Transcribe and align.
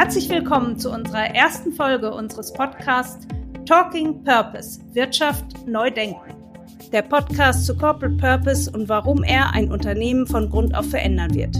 Herzlich 0.00 0.28
willkommen 0.28 0.78
zu 0.78 0.92
unserer 0.92 1.34
ersten 1.34 1.72
Folge 1.72 2.14
unseres 2.14 2.52
Podcasts 2.52 3.26
Talking 3.66 4.22
Purpose 4.22 4.78
Wirtschaft 4.92 5.66
neu 5.66 5.90
denken. 5.90 6.34
Der 6.92 7.02
Podcast 7.02 7.66
zu 7.66 7.76
Corporate 7.76 8.16
Purpose 8.16 8.70
und 8.70 8.88
warum 8.88 9.24
er 9.24 9.52
ein 9.54 9.72
Unternehmen 9.72 10.24
von 10.28 10.50
Grund 10.50 10.72
auf 10.76 10.88
verändern 10.88 11.34
wird. 11.34 11.56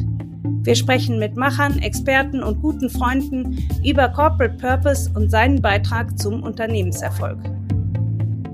Wir 0.62 0.76
sprechen 0.76 1.18
mit 1.18 1.36
Machern, 1.36 1.80
Experten 1.80 2.44
und 2.44 2.62
guten 2.62 2.88
Freunden 2.88 3.58
über 3.84 4.08
Corporate 4.08 4.56
Purpose 4.56 5.10
und 5.16 5.32
seinen 5.32 5.60
Beitrag 5.60 6.16
zum 6.16 6.44
Unternehmenserfolg. 6.44 7.40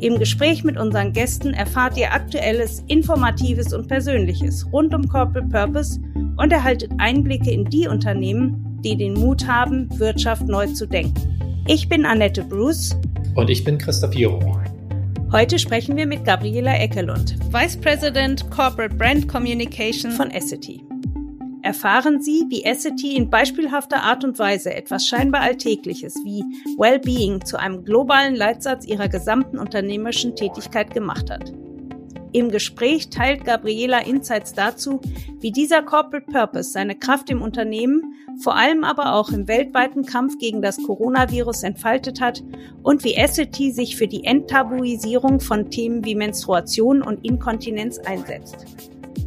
Im 0.01 0.19
Gespräch 0.19 0.65
mit 0.65 0.79
unseren 0.79 1.13
Gästen 1.13 1.53
erfahrt 1.53 1.99
ihr 1.99 2.11
Aktuelles, 2.11 2.83
Informatives 2.87 3.75
und 3.75 3.87
Persönliches 3.89 4.67
rund 4.73 4.95
um 4.95 5.07
Corporate 5.07 5.49
Purpose 5.49 6.01
und 6.39 6.51
erhaltet 6.51 6.91
Einblicke 6.97 7.51
in 7.51 7.67
die 7.67 7.87
Unternehmen, 7.87 8.64
die 8.85 8.97
den 8.97 9.15
Mut 9.15 9.47
haben, 9.47 9.89
Wirtschaft 9.99 10.47
neu 10.47 10.67
zu 10.67 10.87
denken. 10.87 11.65
Ich 11.67 11.89
bin 11.89 12.05
Annette 12.05 12.45
Bruce. 12.45 12.97
Und 13.35 13.49
ich 13.49 13.65
bin 13.65 13.79
Christoph 13.79 14.15
Jero. 14.15 14.61
Heute 15.33 15.59
sprechen 15.59 15.97
wir 15.97 16.07
mit 16.07 16.25
Gabriela 16.25 16.75
Eckelund, 16.77 17.37
Vice 17.51 17.79
President 17.79 18.49
Corporate 18.51 18.95
Brand 18.95 19.27
Communication 19.27 20.13
von 20.13 20.31
Essity. 20.31 20.85
Erfahren 21.63 22.21
Sie, 22.21 22.45
wie 22.51 22.63
Essity 22.63 23.17
in 23.17 23.31
beispielhafter 23.31 24.03
Art 24.03 24.23
und 24.23 24.39
Weise 24.39 24.75
etwas 24.75 25.07
scheinbar 25.07 25.41
Alltägliches 25.41 26.15
wie 26.23 26.45
Wellbeing 26.79 27.43
zu 27.45 27.59
einem 27.59 27.85
globalen 27.85 28.37
Leitsatz 28.37 28.87
ihrer 28.87 29.09
gesamten 29.09 29.59
unternehmerischen 29.59 30.37
Tätigkeit 30.37 30.93
gemacht 30.93 31.31
hat. 31.31 31.53
Im 32.35 32.51
Gespräch 32.51 33.11
teilt 33.11 33.45
Gabriela 33.45 34.01
Insights 34.01 34.55
dazu, 34.55 35.01
wie 35.39 35.53
dieser 35.53 35.83
Corporate 35.83 36.27
Purpose 36.27 36.73
seine 36.73 36.99
Kraft 36.99 37.31
im 37.31 37.41
Unternehmen, 37.41 38.03
vor 38.43 38.57
allem 38.57 38.83
aber 38.83 39.15
auch 39.15 39.31
im 39.31 39.47
weltweiten 39.47 40.05
Kampf 40.05 40.37
gegen 40.41 40.61
das 40.61 40.83
Coronavirus 40.83 41.63
entfaltet 41.63 42.21
hat 42.21 42.43
und 42.83 43.05
wie 43.05 43.15
Essity 43.15 43.71
sich 43.71 43.97
für 43.97 44.09
die 44.09 44.25
Enttabuisierung 44.25 45.39
von 45.39 45.71
Themen 45.71 46.05
wie 46.05 46.17
Menstruation 46.17 47.03
und 47.03 47.25
Inkontinenz 47.25 48.01
einsetzt. 48.01 48.67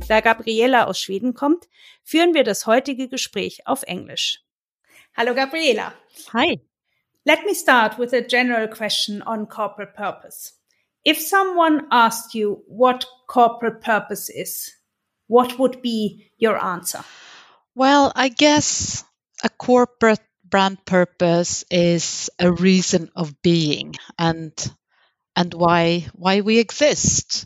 Da 0.10 0.20
Gabriela 0.20 0.84
aus 0.84 1.00
Schweden 1.00 1.34
kommt, 1.34 1.70
führen 2.04 2.34
wir 2.34 2.44
das 2.44 2.68
heutige 2.68 3.08
Gespräch 3.08 3.66
auf 3.66 3.84
Englisch. 3.84 4.42
Hallo 5.16 5.34
Gabriela. 5.34 5.94
Hi. 6.34 6.60
Let 7.24 7.46
me 7.46 7.56
start 7.56 7.98
with 7.98 8.12
a 8.12 8.20
general 8.20 8.68
question 8.68 9.22
on 9.22 9.48
corporate 9.48 9.94
purpose. 9.94 10.57
If 11.08 11.22
someone 11.22 11.88
asked 11.90 12.36
you 12.36 12.64
what 12.68 13.06
corporate 13.30 13.80
purpose 13.80 14.30
is, 14.30 14.70
what 15.28 15.58
would 15.58 15.82
be 15.82 16.32
your 16.38 16.62
answer? 16.62 17.02
Well, 17.74 18.12
I 18.14 18.28
guess 18.28 19.06
a 19.42 19.48
corporate 19.48 20.20
brand 20.44 20.86
purpose 20.86 21.64
is 21.72 22.30
a 22.38 22.52
reason 22.52 23.10
of 23.16 23.42
being 23.42 23.96
and 24.20 24.52
and 25.34 25.54
why 25.54 26.08
why 26.12 26.42
we 26.42 26.60
exist. 26.60 27.46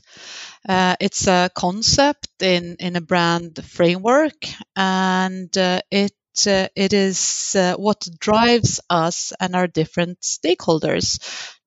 Uh, 0.68 0.96
it's 1.00 1.28
a 1.28 1.52
concept 1.54 2.30
in 2.42 2.78
in 2.80 2.96
a 2.96 3.02
brand 3.02 3.64
framework, 3.64 4.44
and 4.76 5.56
uh, 5.56 5.82
it 5.92 6.18
uh, 6.48 6.68
it 6.76 6.94
is 6.94 7.56
uh, 7.56 7.76
what 7.76 8.08
drives 8.20 8.80
us 8.90 9.34
and 9.40 9.56
our 9.56 9.68
different 9.68 10.22
stakeholders 10.22 11.20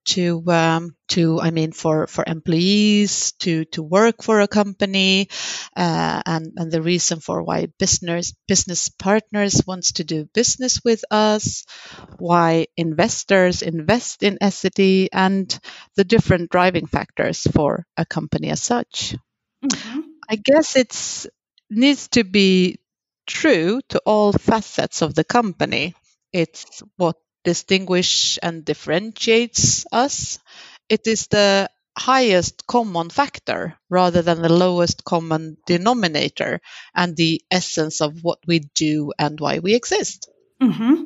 to 0.05 0.43
um, 0.49 0.97
to 1.09 1.41
I 1.41 1.51
mean 1.51 1.73
for 1.73 2.07
for 2.07 2.25
employees 2.27 3.33
to 3.41 3.65
to 3.67 3.83
work 3.83 4.23
for 4.23 4.41
a 4.41 4.49
company 4.49 5.29
uh, 5.77 6.23
and 6.27 6.53
and 6.57 6.73
the 6.73 6.83
reason 6.83 7.21
for 7.21 7.43
why 7.43 7.69
business 7.79 8.33
business 8.47 8.89
partners 8.89 9.63
wants 9.67 9.93
to 9.93 10.05
do 10.05 10.29
business 10.35 10.81
with 10.85 11.05
us 11.11 11.65
why 12.19 12.67
investors 12.77 13.63
invest 13.63 14.23
in 14.23 14.39
Essity 14.43 15.09
and 15.13 15.59
the 15.97 16.05
different 16.05 16.51
driving 16.51 16.87
factors 16.87 17.47
for 17.53 17.87
a 17.97 18.05
company 18.05 18.51
as 18.51 18.63
such 18.63 19.17
mm-hmm. 19.65 20.01
I 20.29 20.37
guess 20.37 20.77
it's 20.77 21.27
needs 21.71 22.09
to 22.09 22.25
be 22.25 22.79
true 23.27 23.81
to 23.89 24.01
all 24.05 24.33
facets 24.33 25.03
of 25.03 25.15
the 25.15 25.25
company 25.25 25.95
it's 26.33 26.83
what 26.97 27.17
distinguish 27.45 28.39
and 28.43 28.65
differentiates 28.65 29.87
us. 29.93 30.39
It 30.89 31.07
is 31.07 31.29
the 31.29 31.71
highest 31.97 32.67
common 32.67 33.09
factor 33.11 33.77
rather 33.89 34.23
than 34.23 34.43
the 34.43 34.53
lowest 34.53 35.05
common 35.05 35.57
denominator 35.67 36.61
and 36.95 37.17
the 37.17 37.41
essence 37.51 38.01
of 38.01 38.23
what 38.23 38.39
we 38.47 38.61
do 38.75 39.13
and 39.19 39.39
why 39.39 39.61
we 39.61 39.75
exist. 39.75 40.29
Mm-hmm. 40.61 41.05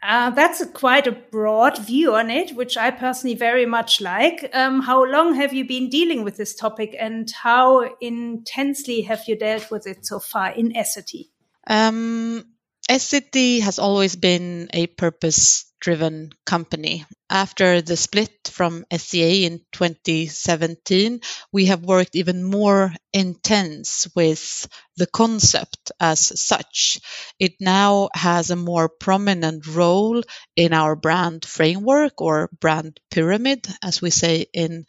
Uh, 0.00 0.30
that's 0.30 0.60
a 0.60 0.66
quite 0.66 1.08
a 1.08 1.12
broad 1.12 1.76
view 1.78 2.14
on 2.14 2.30
it, 2.30 2.54
which 2.54 2.76
I 2.76 2.92
personally 2.92 3.34
very 3.34 3.66
much 3.66 4.00
like. 4.00 4.48
Um, 4.54 4.80
how 4.80 5.04
long 5.04 5.34
have 5.34 5.52
you 5.52 5.66
been 5.66 5.88
dealing 5.88 6.22
with 6.22 6.36
this 6.36 6.54
topic 6.54 6.94
and 6.98 7.28
how 7.30 7.96
intensely 8.00 9.02
have 9.02 9.22
you 9.26 9.36
dealt 9.36 9.70
with 9.72 9.88
it 9.88 10.06
so 10.06 10.20
far 10.20 10.52
in 10.52 10.72
Essity? 10.72 11.30
Um, 11.66 12.44
Essity 12.88 13.60
has 13.60 13.78
always 13.78 14.16
been 14.16 14.68
a 14.72 14.86
purpose 14.86 15.66
driven 15.80 16.32
company. 16.44 17.04
After 17.30 17.80
the 17.82 17.96
split 17.96 18.32
from 18.50 18.84
SCA 18.90 19.44
in 19.44 19.60
2017, 19.72 21.20
we 21.52 21.66
have 21.66 21.84
worked 21.84 22.16
even 22.16 22.42
more 22.42 22.92
intense 23.12 24.08
with 24.16 24.66
the 24.96 25.06
concept 25.06 25.92
as 26.00 26.40
such. 26.40 26.98
It 27.38 27.54
now 27.60 28.08
has 28.14 28.50
a 28.50 28.56
more 28.56 28.88
prominent 28.88 29.66
role 29.66 30.22
in 30.56 30.72
our 30.72 30.96
brand 30.96 31.44
framework 31.44 32.20
or 32.20 32.48
brand 32.60 32.98
pyramid, 33.10 33.66
as 33.82 34.00
we 34.02 34.10
say 34.10 34.46
in 34.52 34.84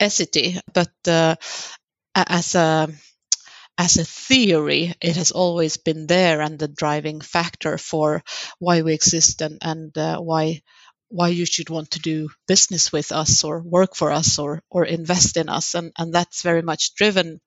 Essity, 0.00 0.60
But 0.74 0.92
uh, 1.08 1.36
as 2.14 2.54
a 2.54 2.88
as 3.78 3.96
a 3.96 4.04
theory, 4.04 4.94
it 5.00 5.16
has 5.16 5.30
always 5.32 5.76
been 5.76 6.06
there 6.06 6.40
and 6.40 6.58
the 6.58 6.68
driving 6.68 7.20
factor 7.20 7.78
for 7.78 8.22
why 8.58 8.82
we 8.82 8.94
exist 8.94 9.40
and, 9.42 9.58
and 9.62 9.96
uh, 9.98 10.18
why 10.18 10.62
why 11.08 11.28
you 11.28 11.44
should 11.44 11.70
want 11.70 11.90
to 11.90 11.98
do 11.98 12.28
business 12.46 12.92
with 12.92 13.10
us 13.10 13.42
or 13.42 13.60
work 13.62 13.96
for 13.96 14.12
us 14.12 14.38
or 14.38 14.62
or 14.70 14.84
invest 14.84 15.36
in 15.36 15.48
us. 15.48 15.74
And 15.74 15.92
and 15.98 16.12
that's 16.12 16.42
very 16.42 16.62
much 16.62 16.94
driven 16.94 17.40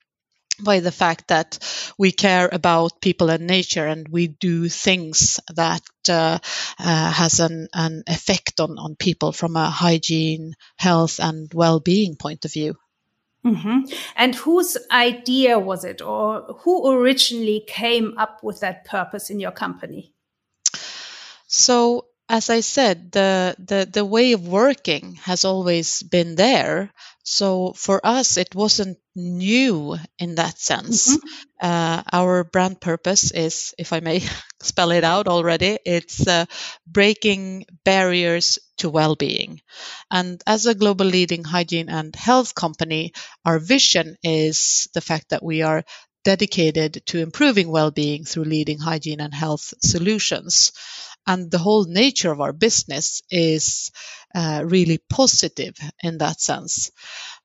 by 0.64 0.80
the 0.80 0.92
fact 0.92 1.30
that 1.30 1.58
we 1.98 2.12
care 2.12 2.50
about 2.52 3.02
people 3.02 3.30
and 3.30 3.48
nature 3.48 3.88
and 3.88 4.08
we 4.08 4.28
do 4.28 4.70
things 4.70 5.40
that 5.56 5.82
uh, 6.10 6.38
uh, 6.80 7.12
has 7.12 7.40
an, 7.40 7.68
an 7.74 8.04
effect 8.08 8.60
on, 8.60 8.78
on 8.78 8.96
people 8.96 9.32
from 9.32 9.56
a 9.56 9.70
hygiene 9.70 10.54
health 10.78 11.20
and 11.20 11.52
well-being 11.54 12.16
point 12.16 12.46
of 12.46 12.54
view 12.54 12.76
Mm-hmm. 13.46 13.94
And 14.16 14.36
whose 14.36 14.78
idea 14.90 15.60
was 15.60 15.84
it, 15.84 16.02
or 16.02 16.42
who 16.62 16.90
originally 16.92 17.64
came 17.68 18.18
up 18.18 18.44
with 18.44 18.62
that 18.62 18.86
purpose 18.86 19.30
in 19.30 19.40
your 19.40 19.52
company? 19.52 20.14
So, 21.48 22.08
as 22.30 22.50
I 22.50 22.62
said, 22.62 23.12
the, 23.12 23.56
the, 23.60 23.88
the 23.92 24.06
way 24.06 24.32
of 24.32 24.48
working 24.48 25.16
has 25.24 25.46
always 25.46 26.02
been 26.02 26.36
there. 26.36 26.92
So, 27.24 27.74
for 27.74 28.06
us, 28.06 28.38
it 28.38 28.56
wasn't 28.56 28.98
new 29.16 29.98
in 30.18 30.36
that 30.36 30.60
sense. 30.60 31.16
Mm-hmm. 31.16 31.28
Uh, 31.62 32.04
our 32.12 32.44
brand 32.44 32.82
purpose 32.82 33.32
is, 33.32 33.74
if 33.78 33.94
I 33.94 34.00
may 34.00 34.24
spell 34.62 34.92
it 34.92 35.04
out 35.04 35.28
already, 35.28 35.80
it's 35.86 36.28
uh, 36.28 36.46
breaking 36.88 37.66
barriers 37.86 38.60
to 38.78 38.90
well 38.90 39.16
being. 39.16 39.62
And 40.12 40.42
as 40.48 40.66
a 40.66 40.76
global 40.76 41.06
leading 41.06 41.44
hygiene 41.44 41.90
and 41.90 42.16
health 42.16 42.56
company, 42.56 43.14
our 43.46 43.60
vision 43.60 44.18
is 44.24 44.90
the 44.94 45.02
fact 45.02 45.30
that 45.30 45.44
we 45.44 45.62
are 45.62 45.84
dedicated 46.24 47.04
to 47.06 47.20
improving 47.20 47.70
well 47.70 47.92
being 47.92 48.24
through 48.24 48.46
leading 48.46 48.80
hygiene 48.80 49.20
and 49.20 49.34
health 49.34 49.74
solutions 49.82 50.72
and 51.26 51.50
the 51.50 51.58
whole 51.58 51.86
nature 51.86 52.32
of 52.32 52.42
our 52.42 52.54
business 52.54 53.22
is 53.30 53.92
uh, 54.36 54.64
really 54.66 55.00
positive 55.10 55.76
in 56.02 56.18
that 56.18 56.42
sense. 56.42 56.92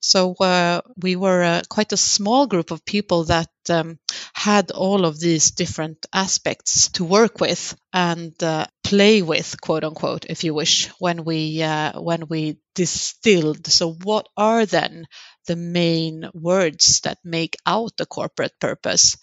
So 0.01 0.35
uh, 0.35 0.83
we 0.97 1.17
were 1.17 1.43
uh, 1.43 1.63
quite 1.69 1.93
a 1.93 1.97
small 1.97 2.47
group 2.47 2.71
of 2.71 2.85
people 2.85 3.25
that 3.25 3.51
um, 3.69 3.99
had 4.33 4.71
all 4.71 5.05
of 5.05 5.19
these 5.19 5.51
different 5.51 6.07
aspects 6.13 6.89
to 6.93 7.05
work 7.05 7.41
with 7.41 7.77
and 7.93 8.41
uh, 8.43 8.67
play 8.85 9.23
with, 9.23 9.61
quote 9.61 9.85
unquote, 9.85 10.27
if 10.27 10.45
you 10.45 10.55
wish, 10.55 10.89
when 10.99 11.25
we 11.25 11.63
uh, 11.63 12.01
when 12.01 12.29
we 12.29 12.59
distilled. 12.75 13.67
So 13.67 13.93
what 13.93 14.29
are 14.37 14.65
then 14.67 15.07
the 15.49 15.57
main 15.57 16.31
words 16.35 17.01
that 17.01 17.19
make 17.25 17.57
out 17.67 17.97
the 17.97 18.07
corporate 18.07 18.55
purpose. 18.61 19.17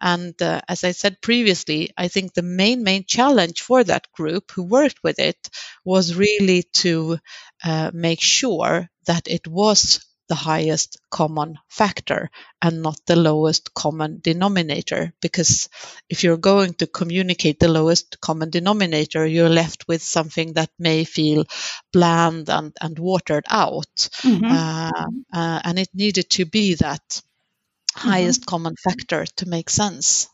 And 0.00 0.40
uh, 0.40 0.60
as 0.68 0.84
I 0.84 0.92
said 0.92 1.20
previously, 1.20 1.90
I 1.96 2.08
think 2.08 2.34
the 2.34 2.42
main, 2.42 2.84
main 2.84 3.04
challenge 3.04 3.62
for 3.62 3.82
that 3.82 4.06
group 4.12 4.52
who 4.52 4.62
worked 4.62 5.00
with 5.02 5.18
it 5.18 5.50
was 5.84 6.14
really 6.14 6.62
to 6.84 7.18
uh, 7.64 7.90
make 7.92 8.20
sure 8.22 8.88
that 9.06 9.26
it 9.26 9.48
was 9.48 10.04
the 10.30 10.36
highest 10.36 10.96
common 11.10 11.58
factor 11.68 12.30
and 12.62 12.82
not 12.82 12.98
the 13.06 13.16
lowest 13.16 13.74
common 13.74 14.20
denominator. 14.22 15.12
Because 15.20 15.68
if 16.08 16.22
you're 16.22 16.36
going 16.36 16.74
to 16.74 16.86
communicate 16.86 17.58
the 17.58 17.66
lowest 17.66 18.20
common 18.20 18.48
denominator, 18.48 19.26
you're 19.26 19.48
left 19.48 19.88
with 19.88 20.02
something 20.02 20.52
that 20.52 20.70
may 20.78 21.02
feel 21.02 21.44
bland 21.92 22.48
and, 22.48 22.72
and 22.80 22.96
watered 22.96 23.44
out. 23.50 24.08
Mm-hmm. 24.22 24.44
Uh, 24.44 25.06
uh, 25.32 25.60
and 25.64 25.80
it 25.80 25.90
needed 25.92 26.30
to 26.30 26.44
be 26.46 26.76
that 26.76 27.02
mm-hmm. 27.08 28.08
highest 28.08 28.42
mm-hmm. 28.42 28.50
common 28.50 28.76
factor 28.76 29.26
to 29.26 29.48
make 29.48 29.68
sense. 29.68 30.28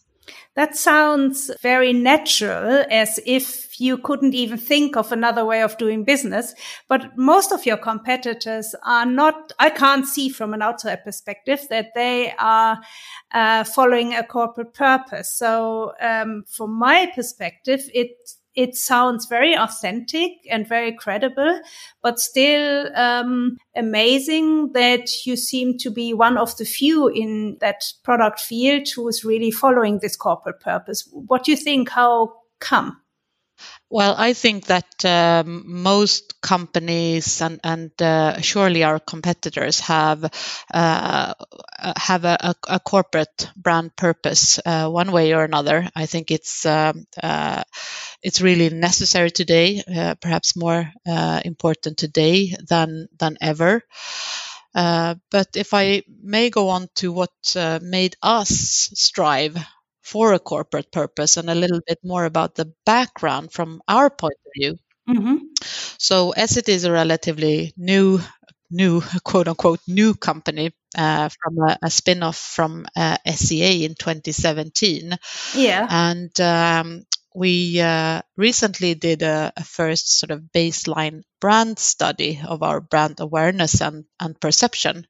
That 0.55 0.77
sounds 0.77 1.51
very 1.61 1.93
natural, 1.93 2.85
as 2.91 3.21
if 3.27 3.79
you 3.79 3.99
couldn't 3.99 4.35
even 4.35 4.59
think 4.59 4.97
of 4.97 5.13
another 5.13 5.45
way 5.45 5.63
of 5.63 5.77
doing 5.77 6.05
business. 6.05 6.55
But 6.89 7.17
most 7.17 7.53
of 7.53 7.67
your 7.67 7.77
competitors 7.77 8.75
are 8.85 9.07
not, 9.07 9.53
I 9.59 9.71
can't 9.71 10.07
see 10.07 10.29
from 10.29 10.55
an 10.55 10.63
outside 10.63 11.05
perspective 11.05 11.61
that 11.71 11.93
they 11.95 12.33
are 12.39 12.79
uh, 13.33 13.65
following 13.65 14.15
a 14.15 14.25
corporate 14.25 14.75
purpose. 14.75 15.33
So, 15.33 15.93
um, 16.01 16.45
from 16.49 16.79
my 16.79 17.11
perspective, 17.15 17.83
it 17.93 18.17
it 18.57 18.75
sounds 18.75 19.27
very 19.27 19.55
authentic 19.55 20.33
and 20.51 20.67
very 20.67 20.93
credible, 20.93 21.61
but 22.03 22.19
still 22.19 22.91
um, 22.97 23.59
amazing 23.77 24.73
that 24.73 25.27
you 25.27 25.37
seem 25.37 25.77
to 25.79 25.91
be 25.91 26.15
one 26.15 26.39
of 26.39 26.57
the 26.57 26.65
few 26.65 27.09
in 27.09 27.59
that 27.61 27.85
product 28.03 28.41
field 28.41 28.89
who 28.89 29.07
is 29.09 29.25
really 29.25 29.51
following 29.51 29.99
this 29.99 30.17
corporate 30.17 30.61
purpose. 30.61 31.07
What 31.13 31.45
do 31.45 31.51
you 31.51 31.57
think? 31.57 31.91
How 31.91 32.33
come? 32.59 33.01
Well, 33.89 34.17
I 34.19 34.33
think 34.33 34.67
that 34.67 35.05
um, 35.05 35.63
most 35.83 36.41
companies 36.41 37.41
and, 37.41 37.61
and 37.63 37.91
uh, 38.03 38.41
surely 38.41 38.83
our 38.83 38.99
competitors 38.99 39.79
have 39.81 40.25
uh, 40.75 41.35
have 41.97 42.25
a, 42.25 42.57
a, 42.69 42.81
corporate 42.81 43.49
brand 43.57 43.95
purpose 43.95 44.59
uh, 44.67 44.89
one 44.89 45.13
way 45.13 45.35
or 45.35 45.45
another. 45.45 45.89
I 45.95 46.07
think 46.07 46.33
it's 46.33 46.67
um, 46.67 47.05
uh, 47.23 47.63
it's 48.23 48.41
really 48.41 48.71
necessary 48.71 49.31
today, 49.31 49.83
uh, 49.87 50.17
perhaps 50.17 50.57
more 50.57 50.91
uh, 51.07 51.41
important 51.45 51.97
today 51.99 52.57
than 52.69 53.09
than 53.21 53.37
ever. 53.41 53.83
but 54.75 55.49
if 55.57 55.75
I 55.75 56.03
may 56.23 56.51
go 56.51 56.69
on 56.71 56.89
to 56.97 57.13
what 57.13 57.33
made 57.83 58.17
us 58.23 58.91
strive 58.95 59.57
for 60.07 60.33
a 60.33 60.39
corporate 60.39 60.93
purpose 60.93 61.37
and 61.37 61.51
a 61.51 61.55
little 61.55 61.81
bit 61.85 61.99
more 62.05 62.25
about 62.25 62.55
the 62.55 62.73
background 62.85 63.53
from 63.53 63.83
our 63.89 64.09
point 64.09 64.39
of 64.47 64.53
view. 64.55 64.79
Mm-hmm. 65.09 65.37
So, 65.99 66.33
Essity 66.37 66.69
is 66.69 66.85
a 66.85 66.93
relatively 66.93 67.73
new, 67.77 68.21
new 68.71 69.03
quote 69.25 69.49
unquote 69.49 69.81
new 69.89 70.15
company 70.15 70.73
uh, 70.97 71.29
from 71.29 71.59
a, 71.59 71.79
a 71.83 71.91
spin 71.91 72.23
off 72.23 72.37
from 72.37 72.87
uh, 72.95 73.19
SCA 73.27 73.83
in 73.85 73.95
2017. 73.97 75.19
Yeah. 75.55 75.87
And 75.91 76.41
um, 76.41 77.03
we 77.35 77.81
uh, 77.81 78.23
recently 78.37 78.95
did 78.95 79.23
a, 79.23 79.53
a, 79.57 79.65
first 79.65 80.19
sort 80.19 80.31
of 80.31 80.41
baseline 80.55 81.23
brand 81.41 81.79
study 81.79 82.41
of 82.47 82.63
our 82.63 82.81
brand 82.81 83.19
awareness 83.19 83.81
and, 83.81 84.05
and 84.21 84.41
perception, 84.41 85.07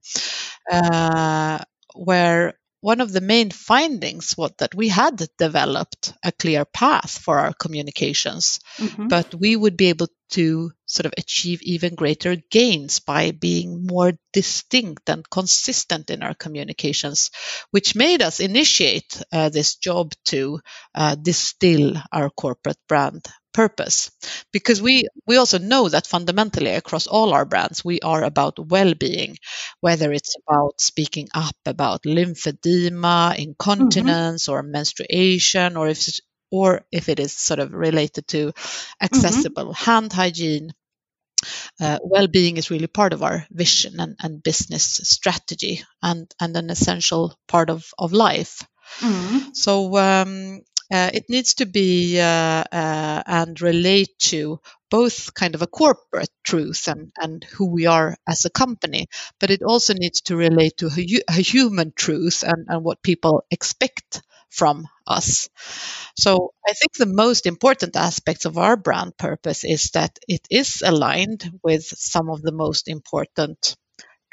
uh, 0.72 1.58
where 1.94 2.54
one 2.86 3.00
of 3.00 3.10
the 3.10 3.20
main 3.20 3.50
findings 3.50 4.36
was 4.38 4.52
that 4.58 4.72
we 4.72 4.86
had 4.86 5.20
developed 5.38 6.12
a 6.22 6.30
clear 6.30 6.64
path 6.64 7.18
for 7.18 7.40
our 7.40 7.52
communications, 7.52 8.60
mm-hmm. 8.78 9.08
but 9.08 9.34
we 9.34 9.56
would 9.56 9.76
be 9.76 9.86
able 9.86 10.06
to 10.30 10.70
sort 10.84 11.06
of 11.06 11.12
achieve 11.18 11.60
even 11.62 11.96
greater 11.96 12.36
gains 12.48 13.00
by 13.00 13.32
being 13.32 13.84
more 13.88 14.12
distinct 14.32 15.10
and 15.10 15.28
consistent 15.28 16.10
in 16.10 16.22
our 16.22 16.34
communications, 16.34 17.32
which 17.72 17.96
made 17.96 18.22
us 18.22 18.38
initiate 18.38 19.20
uh, 19.32 19.48
this 19.48 19.74
job 19.74 20.12
to 20.24 20.60
uh, 20.94 21.16
distill 21.16 21.96
our 22.12 22.30
corporate 22.30 22.78
brand 22.86 23.26
purpose 23.56 24.10
because 24.52 24.82
we 24.82 25.08
we 25.26 25.38
also 25.38 25.58
know 25.58 25.88
that 25.88 26.06
fundamentally 26.06 26.72
across 26.72 27.06
all 27.06 27.32
our 27.32 27.46
brands 27.46 27.82
we 27.82 27.98
are 28.00 28.22
about 28.22 28.58
well-being 28.58 29.38
whether 29.80 30.12
it's 30.12 30.36
about 30.42 30.78
speaking 30.78 31.26
up 31.34 31.56
about 31.64 32.02
lymphedema 32.02 33.34
incontinence 33.38 34.44
mm-hmm. 34.44 34.52
or 34.52 34.62
menstruation 34.62 35.78
or 35.78 35.88
if 35.88 36.06
or 36.50 36.82
if 36.92 37.08
it 37.08 37.18
is 37.18 37.32
sort 37.32 37.58
of 37.58 37.72
related 37.72 38.28
to 38.28 38.52
accessible 39.00 39.72
mm-hmm. 39.72 39.90
hand 39.90 40.12
hygiene 40.12 40.70
uh, 41.80 41.98
well-being 42.02 42.58
is 42.58 42.70
really 42.70 42.86
part 42.86 43.12
of 43.14 43.22
our 43.22 43.46
vision 43.50 44.00
and, 44.00 44.16
and 44.20 44.42
business 44.42 45.00
strategy 45.04 45.82
and, 46.02 46.30
and 46.40 46.56
an 46.56 46.68
essential 46.68 47.34
part 47.48 47.70
of, 47.70 47.86
of 47.98 48.12
life 48.12 48.62
mm-hmm. 49.00 49.52
so 49.52 49.96
um, 49.96 50.60
uh, 50.92 51.10
it 51.12 51.24
needs 51.28 51.54
to 51.54 51.66
be 51.66 52.20
uh, 52.20 52.64
uh, 52.72 53.22
and 53.26 53.60
relate 53.60 54.18
to 54.18 54.60
both 54.90 55.34
kind 55.34 55.54
of 55.54 55.62
a 55.62 55.66
corporate 55.66 56.30
truth 56.44 56.86
and, 56.88 57.12
and 57.20 57.44
who 57.44 57.66
we 57.72 57.86
are 57.86 58.16
as 58.28 58.44
a 58.44 58.50
company, 58.50 59.06
but 59.40 59.50
it 59.50 59.62
also 59.62 59.94
needs 59.94 60.20
to 60.22 60.36
relate 60.36 60.76
to 60.78 60.86
a, 60.86 61.20
a 61.28 61.42
human 61.42 61.92
truth 61.96 62.44
and, 62.46 62.66
and 62.68 62.84
what 62.84 63.02
people 63.02 63.44
expect 63.50 64.22
from 64.48 64.86
us. 65.06 65.48
So 66.16 66.52
I 66.66 66.72
think 66.72 66.94
the 66.94 67.06
most 67.06 67.46
important 67.46 67.96
aspects 67.96 68.44
of 68.44 68.56
our 68.58 68.76
brand 68.76 69.16
purpose 69.16 69.64
is 69.64 69.90
that 69.94 70.18
it 70.28 70.46
is 70.50 70.82
aligned 70.84 71.50
with 71.62 71.84
some 71.84 72.30
of 72.30 72.42
the 72.42 72.52
most 72.52 72.88
important 72.88 73.76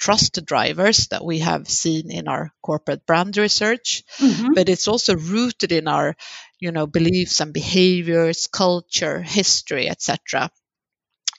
trust 0.04 0.46
drivers 0.46 1.08
that 1.08 1.24
we 1.24 1.40
have 1.40 1.70
seen 1.70 2.12
in 2.12 2.28
our 2.28 2.52
corporate 2.62 3.06
brand 3.06 3.38
research 3.38 4.04
mm-hmm. 4.18 4.52
but 4.54 4.68
it's 4.68 4.90
also 4.90 5.16
rooted 5.16 5.72
in 5.72 5.88
our 5.88 6.14
you 6.60 6.74
know 6.74 6.86
beliefs 6.86 7.40
and 7.40 7.54
behaviors 7.54 8.48
culture 8.48 9.22
history 9.22 9.88
etc 9.90 10.50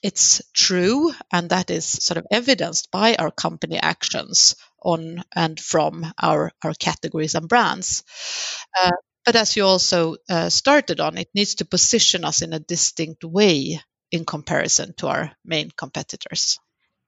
it's 0.03 0.41
true 0.55 1.13
and 1.31 1.51
that 1.51 1.71
is 1.71 1.85
sort 1.85 2.17
of 2.17 2.27
evidenced 2.31 2.91
by 2.91 3.17
our 3.17 3.31
company 3.31 3.77
actions 3.77 4.57
on 4.83 5.23
and 5.35 5.61
from 5.61 6.05
our, 6.23 6.51
our 6.63 6.75
categories 6.75 7.35
and 7.35 7.49
brands. 7.49 8.03
Uh, 8.79 8.93
but 9.25 9.37
as 9.37 9.57
you 9.57 9.65
also 9.65 10.17
uh, 10.29 10.49
started 10.51 11.01
on 11.01 11.19
it 11.19 11.29
needs 11.35 11.57
to 11.57 11.65
position 11.65 12.25
us 12.25 12.43
in 12.43 12.53
a 12.53 12.61
distinct 12.61 13.25
way 13.25 13.81
in 14.11 14.25
comparison 14.25 14.95
to 14.97 15.09
our 15.09 15.33
main 15.45 15.71
competitors 15.71 16.59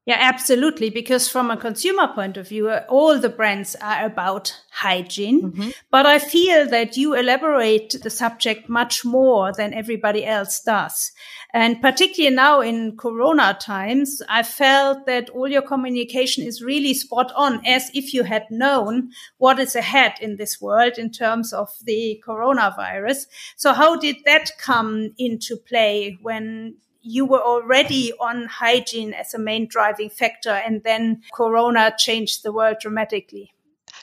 yeah, 0.06 0.18
absolutely. 0.20 0.88
Because 0.88 1.28
from 1.28 1.50
a 1.50 1.56
consumer 1.56 2.06
point 2.06 2.36
of 2.36 2.48
view, 2.48 2.70
all 2.88 3.18
the 3.18 3.28
brands 3.28 3.74
are 3.82 4.06
about 4.06 4.56
hygiene. 4.70 5.50
Mm-hmm. 5.50 5.70
But 5.90 6.06
I 6.06 6.20
feel 6.20 6.68
that 6.68 6.96
you 6.96 7.14
elaborate 7.14 7.96
the 8.00 8.08
subject 8.08 8.68
much 8.68 9.04
more 9.04 9.52
than 9.52 9.74
everybody 9.74 10.24
else 10.24 10.60
does. 10.60 11.10
And 11.52 11.82
particularly 11.82 12.36
now 12.36 12.60
in 12.60 12.96
Corona 12.96 13.58
times, 13.60 14.22
I 14.28 14.44
felt 14.44 15.06
that 15.06 15.28
all 15.30 15.48
your 15.48 15.62
communication 15.62 16.44
is 16.44 16.62
really 16.62 16.94
spot 16.94 17.32
on 17.34 17.66
as 17.66 17.90
if 17.92 18.14
you 18.14 18.22
had 18.22 18.44
known 18.48 19.10
what 19.38 19.58
is 19.58 19.74
ahead 19.74 20.14
in 20.20 20.36
this 20.36 20.60
world 20.60 20.98
in 20.98 21.10
terms 21.10 21.52
of 21.52 21.68
the 21.82 22.22
coronavirus. 22.24 23.26
So 23.56 23.72
how 23.72 23.96
did 23.96 24.16
that 24.24 24.52
come 24.58 25.14
into 25.18 25.56
play 25.56 26.16
when 26.22 26.76
you 27.06 27.24
were 27.24 27.40
already 27.42 28.12
on 28.18 28.46
hygiene 28.46 29.14
as 29.14 29.32
a 29.32 29.38
main 29.38 29.68
driving 29.68 30.10
factor, 30.10 30.50
and 30.50 30.82
then 30.82 31.22
Corona 31.32 31.94
changed 31.96 32.42
the 32.42 32.52
world 32.52 32.78
dramatically. 32.80 33.54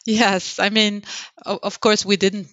Yes, 0.05 0.57
I 0.59 0.69
mean, 0.69 1.03
of 1.45 1.79
course, 1.79 2.05
we 2.05 2.15
didn't 2.15 2.47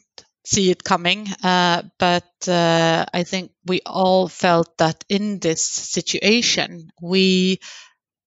see 0.44 0.70
it 0.70 0.82
coming, 0.82 1.28
uh, 1.42 1.82
but 1.98 2.48
uh, 2.48 3.06
I 3.12 3.22
think 3.22 3.52
we 3.64 3.80
all 3.86 4.28
felt 4.28 4.76
that 4.78 5.04
in 5.08 5.38
this 5.38 5.62
situation, 5.62 6.90
we 7.00 7.60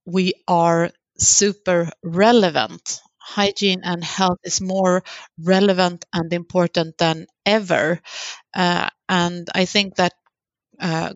we 0.06 0.34
are 0.48 0.92
super 1.18 1.90
relevant. 2.04 3.00
Hygiene 3.18 3.82
and 3.84 4.04
health 4.04 4.40
is 4.44 4.62
more 4.62 5.04
relevant 5.40 6.06
and 6.14 6.32
important 6.34 6.98
than 6.98 7.28
ever, 7.46 8.00
uh, 8.54 8.90
and 9.10 9.48
I 9.54 9.66
think 9.66 9.96
that 9.96 10.14
uh, 10.80 11.14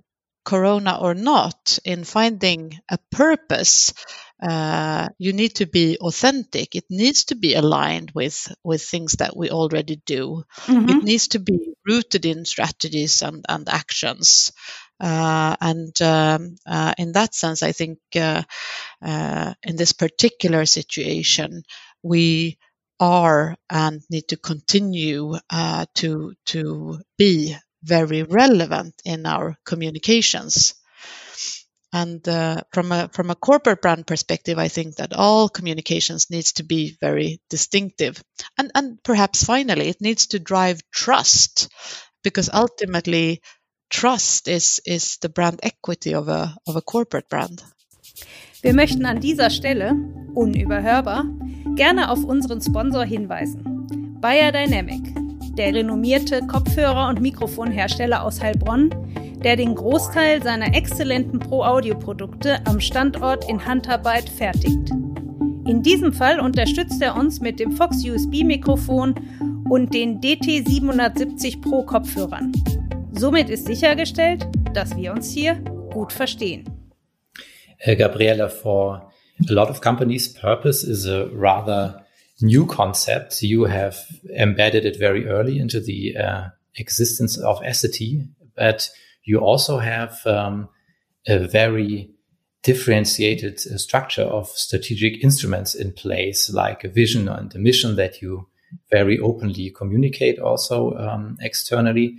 corona 0.48 0.98
or 1.02 1.14
not, 1.14 1.78
in 1.84 2.06
finding 2.06 2.80
a 2.88 2.98
purpose, 3.12 3.94
uh, 4.42 5.10
you 5.20 5.34
need 5.34 5.56
to 5.56 5.66
be 5.66 5.98
authentic. 5.98 6.74
It 6.74 6.86
needs 6.90 7.26
to 7.26 7.36
be 7.36 7.54
aligned 7.54 8.12
with 8.16 8.48
with 8.64 8.82
things 8.82 9.18
that 9.20 9.36
we 9.36 9.50
already 9.50 9.98
do. 10.06 10.46
Mm-hmm. 10.68 10.90
It 10.90 11.04
needs 11.04 11.28
to 11.30 11.40
be 11.40 11.76
rooted 11.86 12.26
in 12.26 12.46
strategies 12.46 13.22
and 13.22 13.44
and 13.50 13.68
actions. 13.68 14.54
Uh, 15.02 15.56
and 15.60 16.02
um, 16.02 16.56
uh, 16.66 16.94
in 16.98 17.12
that 17.12 17.36
sense, 17.36 17.62
I 17.62 17.74
think 17.74 18.00
uh, 18.16 18.44
uh, 19.02 19.54
in 19.64 19.76
this 19.76 19.92
particular 19.92 20.66
situation, 20.66 21.64
we 22.04 22.58
are 23.00 23.58
and 23.70 24.02
need 24.10 24.30
to 24.30 24.38
continue 24.38 25.36
uh, 25.50 25.86
to 25.96 26.34
to 26.46 27.02
be 27.18 27.58
very 27.84 28.24
relevant 28.24 28.94
in 29.06 29.26
our 29.26 29.58
communications. 29.66 30.76
and 31.94 32.28
uh, 32.28 32.62
from 32.74 32.92
a 32.92 33.10
from 33.14 33.30
a 33.30 33.36
corporate 33.36 33.82
brand 33.82 34.06
perspective, 34.06 34.58
I 34.60 34.68
think 34.68 34.96
that 34.96 35.14
all 35.14 35.50
communications 35.50 36.30
needs 36.30 36.54
to 36.54 36.64
be 36.64 36.98
very 37.00 37.40
distinctive, 37.50 38.22
and 38.58 38.72
and 38.76 39.02
perhaps 39.04 39.44
finally 39.44 39.88
it 39.90 40.02
needs 40.02 40.28
to 40.28 40.40
drive 40.40 40.82
trust, 40.92 41.70
because 42.24 42.50
ultimately 42.54 43.42
trust 43.90 44.48
is 44.48 44.82
is 44.86 45.18
the 45.22 45.30
brand 45.30 45.60
equity 45.64 46.14
of 46.14 46.28
a 46.28 46.56
of 46.68 46.76
a 46.76 46.82
corporate 46.82 47.30
brand. 47.30 47.64
Wir 48.62 48.74
möchten 48.74 49.06
an 49.06 49.22
dieser 49.22 49.50
Stelle, 49.50 49.94
unüberhörbar, 50.34 51.26
gerne 51.76 52.10
auf 52.10 52.24
unseren 52.24 52.60
Sponsor 52.60 53.06
hinweisen. 53.06 54.18
beyerdynamic, 54.20 55.27
der 55.58 55.74
renommierte 55.74 56.42
Kopfhörer- 56.42 57.10
und 57.10 57.20
Mikrofonhersteller 57.20 58.24
aus 58.24 58.42
Heilbronn, 58.42 58.92
der 59.44 59.56
den 59.56 59.76
Großteil 59.76 60.42
seiner 60.44 60.76
exzellenten 60.76 61.40
Pro-Audio-Produkte 61.40 62.60
am 62.66 62.80
Standort 62.80 63.50
in 63.50 63.66
Handarbeit 63.66 64.30
fertigt. 64.30 64.92
In 65.68 65.82
diesem 65.84 66.14
Fall 66.14 66.40
unterstützt 66.40 67.02
er 67.02 67.16
uns 67.16 67.42
mit 67.42 67.60
dem 67.60 67.72
Fox 67.72 67.98
USB-Mikrofon 68.08 69.16
und 69.70 69.94
den 69.94 70.22
DT770 70.22 71.62
Pro 71.62 71.84
Kopfhörern. 71.84 72.52
Somit 73.12 73.50
ist 73.50 73.66
sichergestellt, 73.66 74.48
dass 74.74 74.96
wir 74.96 75.12
uns 75.12 75.32
hier 75.32 75.56
gut 75.92 76.14
verstehen. 76.14 76.66
Uh, 77.86 77.96
Gabriella, 77.96 78.48
for 78.48 79.12
a 79.48 79.54
lot 79.54 79.70
of 79.70 79.82
companies, 79.82 80.34
purpose 80.34 80.90
is 80.90 81.06
a 81.06 81.26
rather 81.34 82.07
new 82.42 82.66
concept. 82.66 83.42
You 83.42 83.66
have 83.66 83.98
embedded 84.38 84.86
it 84.86 84.98
very 84.98 85.28
early 85.28 85.60
into 85.60 85.80
the 85.80 86.18
uh, 86.18 86.44
existence 86.76 87.38
of 87.38 87.60
Essity, 87.62 88.28
but 88.56 88.90
you 89.24 89.40
also 89.40 89.78
have 89.80 90.26
um, 90.26 90.70
a 91.28 91.40
very 91.48 92.12
differentiated 92.64 93.60
uh, 93.72 93.78
structure 93.78 94.24
of 94.24 94.48
strategic 94.50 95.24
instruments 95.24 95.76
in 95.76 95.92
place, 95.94 96.50
like 96.50 96.84
a 96.84 96.90
vision 96.90 97.28
and 97.28 97.54
a 97.56 97.60
mission 97.60 97.96
that 97.96 98.22
you 98.22 98.48
very 98.92 99.18
openly 99.20 99.70
communicate 99.70 100.40
also 100.40 100.94
um, 100.98 101.38
externally. 101.42 102.18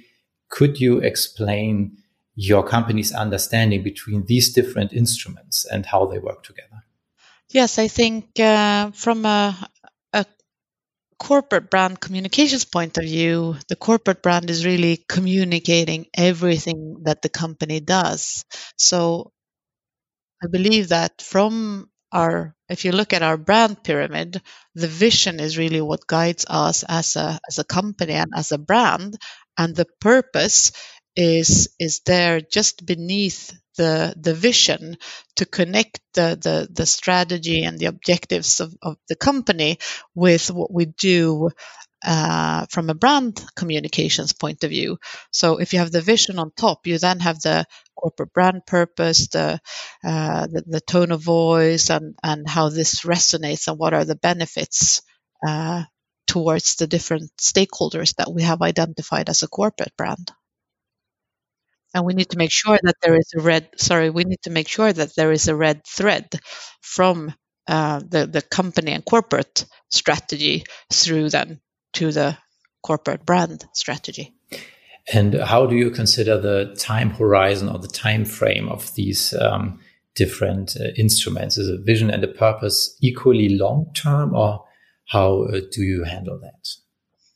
Could 0.49 0.81
you 0.81 0.99
explain 0.99 1.99
your 2.35 2.63
company's 2.63 3.13
understanding 3.13 3.83
between 3.83 4.25
these 4.27 4.53
different 4.53 4.93
instruments 4.93 5.67
and 5.67 5.85
how 5.85 6.07
they 6.07 6.19
work 6.19 6.45
together? 6.45 6.85
Yes, 7.51 7.79
I 7.79 7.89
think 7.89 8.39
uh, 8.39 8.91
from 8.93 9.25
a, 9.25 9.57
a 9.78 9.78
corporate 11.19 11.71
brand 11.71 12.01
communications 12.01 12.65
point 12.65 12.99
of 12.99 13.05
view, 13.05 13.57
the 13.69 13.77
corporate 13.77 14.23
brand 14.23 14.51
is 14.51 14.65
really 14.67 15.05
communicating 15.09 16.07
everything 16.15 17.03
that 17.05 17.23
the 17.23 17.29
company 17.29 17.81
does. 17.81 18.45
So 18.77 19.33
I 20.43 20.47
believe 20.49 20.89
that 20.89 21.23
from 21.23 21.91
our 22.13 22.57
if 22.69 22.85
you 22.85 22.91
look 22.93 23.13
at 23.13 23.23
our 23.23 23.37
brand 23.37 23.83
pyramid, 23.85 24.43
the 24.75 24.89
vision 24.89 25.39
is 25.41 25.57
really 25.59 25.81
what 25.81 26.07
guides 26.09 26.45
us 26.49 26.83
as 26.89 27.15
a 27.17 27.39
as 27.49 27.59
a 27.59 27.65
company 27.65 28.15
and 28.15 28.33
as 28.35 28.51
a 28.53 28.59
brand, 28.59 29.17
and 29.57 29.77
the 29.77 29.87
purpose 30.01 30.73
is 31.17 31.69
is 31.79 32.01
there 32.01 32.41
just 32.41 32.85
beneath 32.85 33.53
the 33.79 34.15
the 34.21 34.35
vision 34.35 34.99
to 35.37 35.47
connect 35.47 36.01
the 36.15 36.39
the, 36.41 36.69
the 36.71 36.87
strategy 36.87 37.65
and 37.65 37.79
the 37.79 37.87
objectives 37.87 38.61
of, 38.61 38.75
of 38.83 38.97
the 39.09 39.17
company 39.17 39.79
with 40.15 40.51
what 40.51 40.73
we 40.73 40.85
do 40.85 41.51
uh, 42.05 42.67
from 42.71 42.91
a 42.91 42.95
brand 42.95 43.45
communications 43.57 44.33
point 44.33 44.65
of 44.65 44.71
view. 44.71 44.99
So 45.33 45.59
if 45.59 45.73
you 45.73 45.81
have 45.81 45.91
the 45.91 46.01
vision 46.01 46.39
on 46.39 46.53
top, 46.57 46.87
you 46.87 46.99
then 46.99 47.21
have 47.21 47.41
the 47.41 47.67
corporate 47.97 48.33
brand 48.33 48.67
purpose, 48.67 49.29
the, 49.29 49.61
uh, 50.05 50.47
the, 50.47 50.63
the 50.67 50.81
tone 50.81 51.13
of 51.13 51.23
voice, 51.23 51.91
and 51.91 52.15
and 52.23 52.49
how 52.49 52.69
this 52.69 53.03
resonates, 53.05 53.69
and 53.69 53.79
what 53.79 53.95
are 53.95 54.05
the 54.05 54.17
benefits 54.17 55.03
uh, 55.47 55.83
towards 56.27 56.77
the 56.77 56.87
different 56.87 57.31
stakeholders 57.41 58.15
that 58.17 58.33
we 58.33 58.43
have 58.43 58.63
identified 58.63 59.29
as 59.29 59.43
a 59.43 59.49
corporate 59.49 59.97
brand. 59.97 60.31
And 61.95 62.05
we 62.05 62.15
need 62.15 62.31
to 62.31 62.39
make 62.39 62.53
sure 62.53 62.79
that 62.83 62.97
there 63.03 63.17
is 63.17 63.33
a 63.37 63.41
red. 63.41 63.69
Sorry, 63.77 64.11
we 64.11 64.25
need 64.25 64.43
to 64.43 64.51
make 64.51 64.69
sure 64.69 64.93
that 64.93 65.15
there 65.17 65.33
is 65.33 65.49
a 65.49 65.57
red 65.57 65.83
thread 65.87 66.29
from 66.83 67.33
uh, 67.67 68.01
the 68.07 68.27
the 68.27 68.43
company 68.43 68.93
and 68.93 69.05
corporate 69.05 69.65
strategy 69.91 70.65
through 70.93 71.31
then 71.31 71.61
to 71.95 72.13
the 72.13 72.37
corporate 72.83 73.25
brand 73.25 73.65
strategy. 73.73 74.35
And 75.13 75.35
how 75.35 75.67
do 75.67 75.77
you 75.77 75.91
consider 75.91 76.39
the 76.39 76.75
time 76.79 77.11
horizon 77.11 77.69
or 77.69 77.79
the 77.79 77.89
time 77.89 78.27
frame 78.27 78.69
of 78.69 78.95
these 78.95 79.33
um, 79.35 79.81
different 80.15 80.77
uh, 80.79 80.89
instruments? 80.97 81.57
Is 81.57 81.69
a 81.69 81.83
vision 81.83 82.11
and 82.11 82.23
a 82.23 82.29
purpose 82.29 82.97
equally 83.01 83.49
long 83.49 83.91
term, 83.95 84.35
or 84.35 84.65
how 85.07 85.45
uh, 85.45 85.61
do 85.73 85.83
you 85.83 86.05
handle 86.05 86.39
that? 86.41 86.69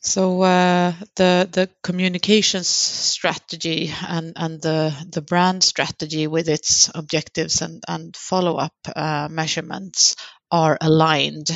So 0.03 0.43
uh, 0.43 0.93
the 1.15 1.49
the 1.51 1.71
communications 1.83 2.67
strategy 2.67 3.95
and 4.09 4.33
and 4.35 4.61
the 4.61 4.93
the 5.09 5.23
brand 5.23 5.63
strategy 5.63 6.27
with 6.27 6.49
its 6.49 6.91
objectives 6.93 7.63
and 7.63 7.85
and 7.87 8.17
follow 8.17 8.57
up 8.57 8.75
uh, 8.97 9.29
measurements 9.31 10.17
are 10.51 10.77
aligned 10.81 11.51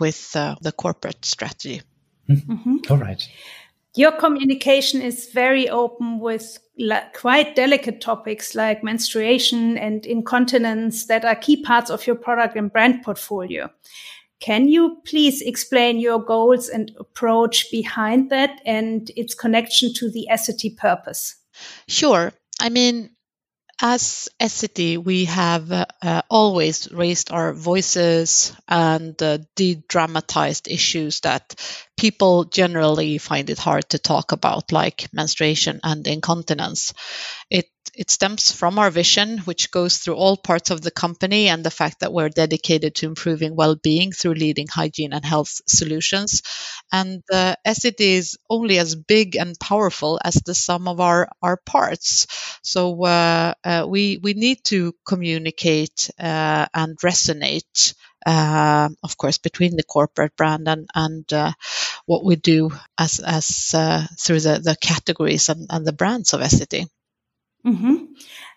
with 0.00 0.34
uh, 0.34 0.56
the 0.60 0.72
corporate 0.72 1.24
strategy. 1.24 1.82
Mm-hmm. 2.28 2.78
All 2.90 2.98
right. 2.98 3.22
Your 3.96 4.10
communication 4.10 5.00
is 5.00 5.30
very 5.32 5.68
open 5.68 6.18
with 6.18 6.58
quite 7.14 7.54
delicate 7.54 8.00
topics 8.00 8.56
like 8.56 8.82
menstruation 8.82 9.78
and 9.78 10.04
incontinence 10.04 11.06
that 11.06 11.24
are 11.24 11.36
key 11.36 11.62
parts 11.62 11.90
of 11.90 12.04
your 12.04 12.16
product 12.16 12.56
and 12.56 12.72
brand 12.72 13.04
portfolio. 13.04 13.70
Can 14.44 14.68
you 14.68 14.98
please 15.06 15.40
explain 15.40 15.98
your 15.98 16.22
goals 16.22 16.68
and 16.68 16.92
approach 17.00 17.70
behind 17.70 18.28
that 18.28 18.60
and 18.66 19.10
its 19.16 19.32
connection 19.32 19.94
to 19.94 20.10
the 20.10 20.28
Essity 20.30 20.76
purpose? 20.76 21.36
Sure. 21.88 22.30
I 22.60 22.68
mean, 22.68 23.08
as 23.80 24.28
Essity, 24.38 25.02
we 25.02 25.24
have 25.24 25.72
uh, 25.72 26.22
always 26.28 26.92
raised 26.92 27.32
our 27.32 27.54
voices 27.54 28.54
and 28.68 29.20
uh, 29.22 29.38
de-dramatized 29.56 30.68
issues 30.68 31.20
that 31.20 31.54
people 31.96 32.44
generally 32.44 33.18
find 33.18 33.50
it 33.50 33.58
hard 33.58 33.88
to 33.90 33.98
talk 33.98 34.32
about, 34.32 34.72
like 34.72 35.08
menstruation 35.12 35.80
and 35.82 36.06
incontinence. 36.06 36.92
It 37.50 37.66
it 37.94 38.10
stems 38.10 38.50
from 38.52 38.78
our 38.78 38.90
vision, 38.90 39.38
which 39.40 39.70
goes 39.70 39.98
through 39.98 40.16
all 40.16 40.36
parts 40.36 40.70
of 40.70 40.80
the 40.82 40.90
company, 40.90 41.48
and 41.48 41.64
the 41.64 41.70
fact 41.70 42.00
that 42.00 42.12
we're 42.12 42.28
dedicated 42.28 42.96
to 42.96 43.06
improving 43.06 43.54
well-being 43.54 44.12
through 44.12 44.34
leading 44.34 44.66
hygiene 44.68 45.12
and 45.12 45.24
health 45.24 45.60
solutions. 45.68 46.42
And 46.92 47.22
uh, 47.32 47.54
Essity 47.66 48.16
is 48.18 48.38
only 48.48 48.78
as 48.78 48.94
big 48.94 49.36
and 49.36 49.58
powerful 49.58 50.20
as 50.24 50.34
the 50.34 50.54
sum 50.54 50.88
of 50.88 51.00
our 51.00 51.28
our 51.42 51.56
parts. 51.56 52.26
So 52.62 53.04
uh, 53.04 53.54
uh, 53.64 53.86
we 53.88 54.18
we 54.22 54.34
need 54.34 54.64
to 54.64 54.94
communicate 55.06 56.10
uh, 56.18 56.66
and 56.74 56.96
resonate. 56.98 57.94
Uh, 58.26 58.88
of 59.02 59.16
course, 59.16 59.38
between 59.38 59.76
the 59.76 59.82
corporate 59.82 60.34
brand 60.36 60.68
and 60.68 60.88
and 60.94 61.30
uh, 61.32 61.52
what 62.06 62.24
we 62.24 62.36
do 62.36 62.70
as 62.98 63.20
as 63.20 63.72
uh, 63.74 64.06
through 64.18 64.40
the, 64.40 64.58
the 64.58 64.76
categories 64.80 65.48
and, 65.48 65.66
and 65.70 65.86
the 65.86 65.92
brands 65.92 66.32
of 66.32 66.40
Essity. 66.40 66.86
Mm-hmm. 67.66 68.04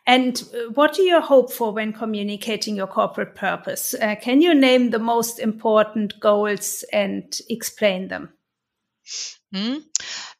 And 0.05 0.41
uh, 0.53 0.71
what 0.73 0.93
do 0.93 1.01
you 1.03 1.19
hope 1.19 1.51
for 1.51 1.73
when 1.73 1.93
communicating 1.93 2.75
your 2.75 2.87
corporate 2.87 3.35
purpose? 3.35 3.93
Uh, 3.93 4.15
can 4.21 4.41
you 4.41 4.53
name 4.53 4.89
the 4.89 4.99
most 4.99 5.39
important 5.39 6.19
goals 6.19 6.83
and 6.91 7.37
explain 7.49 8.07
them? 8.07 8.29
Mm. 9.53 9.81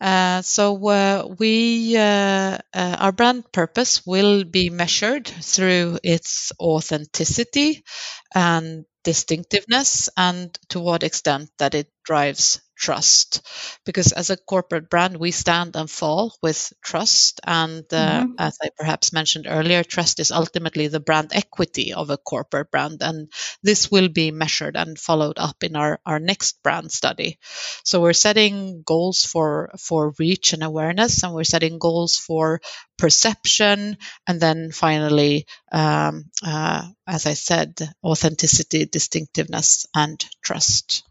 Uh, 0.01 0.41
so 0.41 0.87
uh, 0.89 1.33
we 1.39 1.95
uh, 1.95 2.57
uh, 2.73 2.95
our 2.99 3.11
brand 3.11 3.49
purpose 3.51 4.05
will 4.05 4.43
be 4.43 4.69
measured 4.69 5.27
through 5.27 5.99
its 6.03 6.51
authenticity 6.59 7.83
and 8.35 8.85
distinctiveness 9.07 10.09
and 10.17 10.59
to 10.67 10.81
what 10.81 11.01
extent 11.01 11.49
that 11.59 11.73
it 11.73 11.87
drives 12.03 12.59
trust 12.77 13.41
because 13.85 14.11
as 14.11 14.29
a 14.29 14.37
corporate 14.37 14.89
brand 14.89 15.17
we 15.17 15.31
stand 15.31 15.75
and 15.75 15.89
fall 15.89 16.33
with 16.41 16.71
trust 16.83 17.41
and 17.45 17.83
uh, 17.91 18.21
mm-hmm. 18.21 18.33
as 18.37 18.57
i 18.61 18.69
perhaps 18.77 19.13
mentioned 19.13 19.45
earlier 19.47 19.83
trust 19.83 20.19
is 20.19 20.31
ultimately 20.31 20.87
the 20.87 20.99
brand 20.99 21.31
equity 21.33 21.93
of 21.93 22.09
a 22.09 22.17
corporate 22.17 22.69
brand 22.71 23.01
and 23.01 23.31
this 23.63 23.89
will 23.91 24.09
be 24.09 24.31
measured 24.31 24.75
and 24.75 24.99
followed 24.99 25.37
up 25.37 25.63
in 25.63 25.75
our, 25.75 25.99
our 26.05 26.19
next 26.19 26.61
brand 26.63 26.91
study 26.91 27.37
so 27.83 28.01
we're 28.01 28.13
setting 28.13 28.83
goals 28.85 29.25
for 29.25 29.71
for 29.79 30.13
reach 30.19 30.53
and 30.53 30.63
awareness 30.63 31.23
and 31.23 31.33
we're 31.33 31.43
setting 31.43 31.79
goals 31.79 32.15
for 32.15 32.61
perception 32.97 33.97
and 34.27 34.39
then 34.39 34.71
finally 34.71 35.45
um, 35.71 36.25
uh, 36.45 36.83
as 37.07 37.25
i 37.25 37.33
said 37.33 37.73
authenticity 38.03 38.85
distinctiveness 38.85 39.85
and 39.95 40.25
trust. 40.43 41.03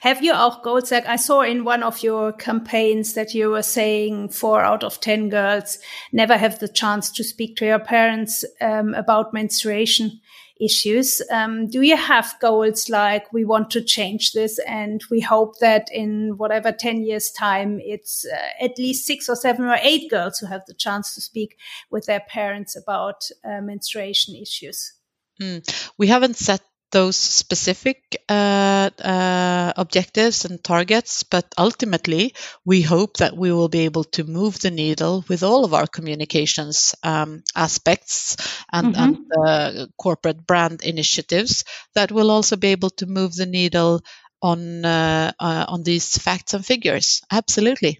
Have 0.00 0.22
you 0.22 0.32
auch 0.32 0.62
goals 0.62 0.90
like 0.90 1.06
I 1.06 1.16
saw 1.16 1.42
in 1.42 1.64
one 1.64 1.82
of 1.82 2.02
your 2.02 2.32
campaigns 2.32 3.14
that 3.14 3.34
you 3.34 3.50
were 3.50 3.62
saying 3.62 4.30
four 4.30 4.60
out 4.62 4.84
of 4.84 5.00
10 5.00 5.28
girls 5.30 5.78
never 6.12 6.36
have 6.36 6.58
the 6.58 6.68
chance 6.68 7.10
to 7.12 7.24
speak 7.24 7.56
to 7.56 7.66
your 7.66 7.78
parents 7.78 8.44
um, 8.60 8.94
about 8.94 9.32
menstruation 9.32 10.20
issues. 10.60 11.22
Um, 11.30 11.68
do 11.68 11.82
you 11.82 11.96
have 11.96 12.34
goals 12.40 12.88
like 12.88 13.32
we 13.32 13.44
want 13.44 13.70
to 13.70 13.82
change 13.82 14.32
this 14.32 14.58
and 14.66 15.00
we 15.10 15.20
hope 15.20 15.58
that 15.60 15.88
in 15.92 16.36
whatever 16.36 16.72
10 16.72 17.04
years 17.04 17.30
time, 17.30 17.80
it's 17.80 18.26
uh, 18.26 18.64
at 18.64 18.78
least 18.78 19.06
six 19.06 19.28
or 19.28 19.36
seven 19.36 19.66
or 19.66 19.78
eight 19.82 20.10
girls 20.10 20.38
who 20.38 20.46
have 20.46 20.62
the 20.66 20.74
chance 20.74 21.14
to 21.14 21.20
speak 21.20 21.56
with 21.90 22.06
their 22.06 22.20
parents 22.20 22.76
about 22.76 23.28
uh, 23.44 23.60
menstruation 23.60 24.34
issues? 24.34 24.92
Mm. 25.40 25.90
We 25.96 26.08
haven't 26.08 26.36
set 26.36 26.62
those 26.90 27.16
specific 27.16 28.16
uh, 28.28 28.90
uh, 28.98 29.72
objectives 29.76 30.44
and 30.44 30.62
targets, 30.62 31.22
but 31.22 31.52
ultimately, 31.58 32.34
we 32.64 32.82
hope 32.82 33.18
that 33.18 33.36
we 33.36 33.52
will 33.52 33.68
be 33.68 33.80
able 33.80 34.04
to 34.04 34.24
move 34.24 34.58
the 34.60 34.70
needle 34.70 35.24
with 35.28 35.42
all 35.42 35.64
of 35.64 35.74
our 35.74 35.86
communications 35.86 36.94
um, 37.02 37.42
aspects 37.54 38.36
and, 38.72 38.94
mm-hmm. 38.94 39.02
and 39.02 39.18
uh, 39.46 39.86
corporate 39.98 40.46
brand 40.46 40.82
initiatives 40.82 41.64
that 41.94 42.10
will 42.10 42.30
also 42.30 42.56
be 42.56 42.68
able 42.68 42.90
to 42.90 43.06
move 43.06 43.34
the 43.34 43.46
needle 43.46 44.00
on 44.40 44.84
uh, 44.84 45.32
uh, 45.38 45.64
on 45.68 45.82
these 45.82 46.16
facts 46.16 46.54
and 46.54 46.64
figures. 46.64 47.22
Absolutely. 47.30 47.98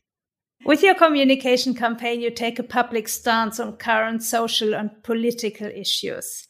With 0.64 0.82
your 0.82 0.94
communication 0.94 1.74
campaign, 1.74 2.20
you 2.20 2.30
take 2.30 2.58
a 2.58 2.64
public 2.64 3.08
stance 3.08 3.60
on 3.60 3.76
current 3.76 4.22
social 4.22 4.74
and 4.74 4.90
political 5.02 5.66
issues. 5.66 6.46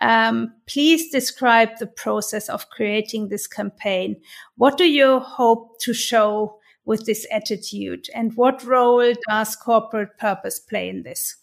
Um, 0.00 0.52
please 0.66 1.10
describe 1.10 1.78
the 1.78 1.86
process 1.86 2.48
of 2.48 2.68
creating 2.68 3.28
this 3.28 3.46
campaign. 3.46 4.16
What 4.56 4.76
do 4.76 4.84
you 4.84 5.20
hope 5.20 5.78
to 5.80 5.94
show 5.94 6.58
with 6.84 7.06
this 7.06 7.26
attitude, 7.30 8.06
and 8.14 8.36
what 8.36 8.62
role 8.64 9.14
does 9.28 9.56
corporate 9.56 10.18
purpose 10.18 10.58
play 10.58 10.88
in 10.88 11.02
this? 11.02 11.36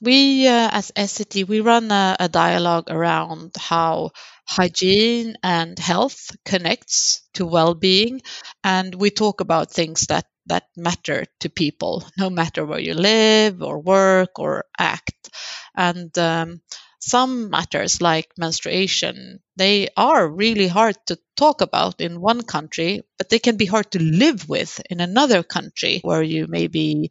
We, 0.00 0.46
uh, 0.46 0.70
as 0.72 0.92
Essity, 0.96 1.46
we 1.46 1.60
run 1.60 1.90
a, 1.90 2.16
a 2.20 2.28
dialogue 2.28 2.88
around 2.88 3.54
how 3.58 4.12
hygiene 4.46 5.36
and 5.42 5.78
health 5.78 6.30
connects 6.44 7.28
to 7.34 7.44
well-being, 7.44 8.22
and 8.64 8.94
we 8.94 9.10
talk 9.10 9.40
about 9.40 9.70
things 9.72 10.06
that 10.06 10.24
that 10.46 10.64
matter 10.76 11.26
to 11.40 11.50
people, 11.50 12.04
no 12.16 12.30
matter 12.30 12.64
where 12.64 12.78
you 12.78 12.94
live 12.94 13.62
or 13.62 13.78
work 13.78 14.38
or 14.38 14.64
act. 14.78 15.28
And 15.76 16.16
um, 16.16 16.62
some 16.98 17.50
matters 17.50 18.00
like 18.00 18.28
menstruation, 18.36 19.40
they 19.56 19.88
are 19.96 20.28
really 20.28 20.68
hard 20.68 20.96
to 21.06 21.18
talk 21.36 21.60
about 21.60 22.00
in 22.00 22.20
one 22.20 22.42
country, 22.42 23.02
but 23.16 23.28
they 23.28 23.38
can 23.38 23.56
be 23.56 23.66
hard 23.66 23.90
to 23.92 24.02
live 24.02 24.48
with 24.48 24.80
in 24.90 25.00
another 25.00 25.42
country 25.42 26.00
where 26.02 26.22
you 26.22 26.46
may 26.48 26.66
be 26.66 27.10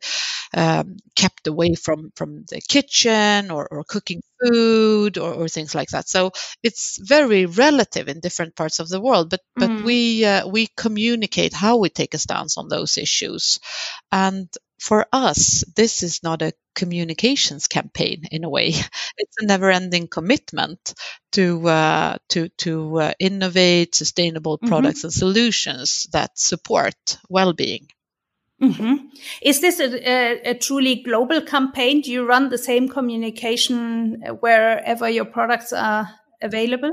um, 0.54 0.98
kept 1.16 1.48
away 1.48 1.76
from, 1.76 2.12
from 2.16 2.44
the 2.50 2.62
kitchen 2.62 3.52
or, 3.52 3.68
or 3.70 3.84
cooking 3.84 4.22
food 4.42 5.18
or, 5.18 5.34
or, 5.34 5.48
things 5.48 5.74
like 5.74 5.90
that. 5.90 6.08
So 6.08 6.32
it's 6.64 7.00
very 7.02 7.46
relative 7.46 8.08
in 8.08 8.20
different 8.20 8.56
parts 8.56 8.80
of 8.80 8.90
the 8.90 9.02
world, 9.02 9.30
but, 9.30 9.42
but 9.56 9.70
mm. 9.70 9.84
we, 9.84 10.26
uh, 10.26 10.48
we 10.48 10.68
communicate 10.76 11.54
how 11.54 11.78
we 11.78 11.90
take 11.90 12.14
a 12.14 12.18
stance 12.18 12.58
on 12.58 12.68
those 12.70 12.98
issues. 12.98 13.60
And 14.12 14.48
for 14.80 15.08
us, 15.12 15.64
this 15.76 16.04
is 16.04 16.24
not 16.24 16.42
a 16.42 16.54
communications 16.76 17.68
campaign 17.68 18.24
in 18.32 18.44
a 18.44 18.50
way. 18.50 18.74
It's 19.18 19.38
a 19.40 19.46
never-ending 19.46 20.08
commitment 20.08 20.94
to 21.32 21.68
uh, 21.68 22.18
to 22.30 22.50
to 22.60 23.00
uh, 23.00 23.14
innovate 23.20 23.96
sustainable 23.96 24.58
mm-hmm. 24.58 24.68
products 24.68 25.04
and 25.04 25.14
solutions 25.14 26.08
that 26.12 26.38
support 26.38 27.18
well-being. 27.30 27.88
Mm-hmm. 28.62 29.08
Is 29.42 29.62
this 29.62 29.80
a, 29.80 29.86
a, 29.86 30.52
a, 30.52 30.54
truly 30.56 31.04
global 31.04 31.42
campaign? 31.42 32.02
Do 32.02 32.12
you 32.12 32.26
run 32.26 32.50
the 32.50 32.58
same 32.58 32.90
communication 32.90 34.22
wherever 34.40 35.08
your 35.08 35.26
products 35.26 35.74
are 35.74 36.10
available? 36.42 36.92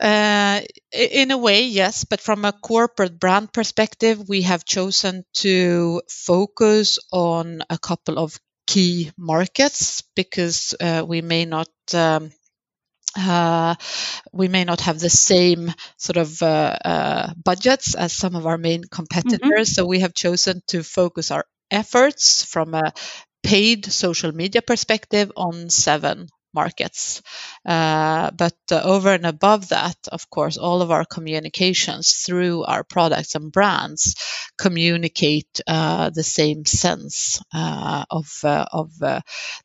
Uh, 0.00 0.60
in 0.92 1.30
a 1.30 1.38
way, 1.38 1.64
yes, 1.64 2.04
but 2.04 2.20
from 2.20 2.44
a 2.44 2.52
corporate 2.52 3.18
brand 3.18 3.52
perspective, 3.52 4.28
we 4.28 4.42
have 4.42 4.64
chosen 4.64 5.24
to 5.34 6.02
focus 6.08 6.98
on 7.12 7.62
a 7.68 7.78
couple 7.78 8.18
of 8.18 8.38
key 8.66 9.10
markets 9.16 10.02
because 10.14 10.74
uh, 10.80 11.04
we 11.06 11.20
may 11.22 11.44
not. 11.44 11.68
Um, 11.92 12.30
uh, 13.16 13.74
we 14.32 14.48
may 14.48 14.64
not 14.64 14.82
have 14.82 15.00
the 15.00 15.10
same 15.10 15.72
sort 15.96 16.18
of 16.18 16.42
uh, 16.42 16.76
uh 16.84 17.32
budgets 17.42 17.94
as 17.94 18.12
some 18.12 18.36
of 18.36 18.46
our 18.46 18.58
main 18.58 18.84
competitors. 18.84 19.40
Mm-hmm. 19.40 19.64
So 19.64 19.86
we 19.86 20.00
have 20.00 20.14
chosen 20.14 20.62
to 20.68 20.84
focus 20.84 21.30
our 21.30 21.44
efforts 21.70 22.44
from 22.44 22.74
a 22.74 22.92
paid 23.42 23.86
social 23.86 24.30
media 24.32 24.62
perspective 24.62 25.32
on 25.36 25.70
seven 25.70 26.28
markets. 26.54 27.22
Uh, 27.64 28.30
but 28.30 28.56
uh, 28.70 28.80
over 28.82 29.12
and 29.12 29.26
above 29.26 29.68
that, 29.68 29.96
of 30.10 30.28
course, 30.30 30.56
all 30.56 30.82
of 30.82 30.90
our 30.90 31.04
communications 31.04 32.12
through 32.14 32.64
our 32.64 32.84
products 32.84 33.34
and 33.34 33.52
brands 33.52 34.16
communicate 34.56 35.60
uh, 35.66 36.10
the 36.10 36.22
same 36.22 36.64
sense 36.64 37.42
uh, 37.54 38.04
of 38.10 38.26
uh, 38.44 38.66
of 38.72 38.90
uh, 39.02 39.20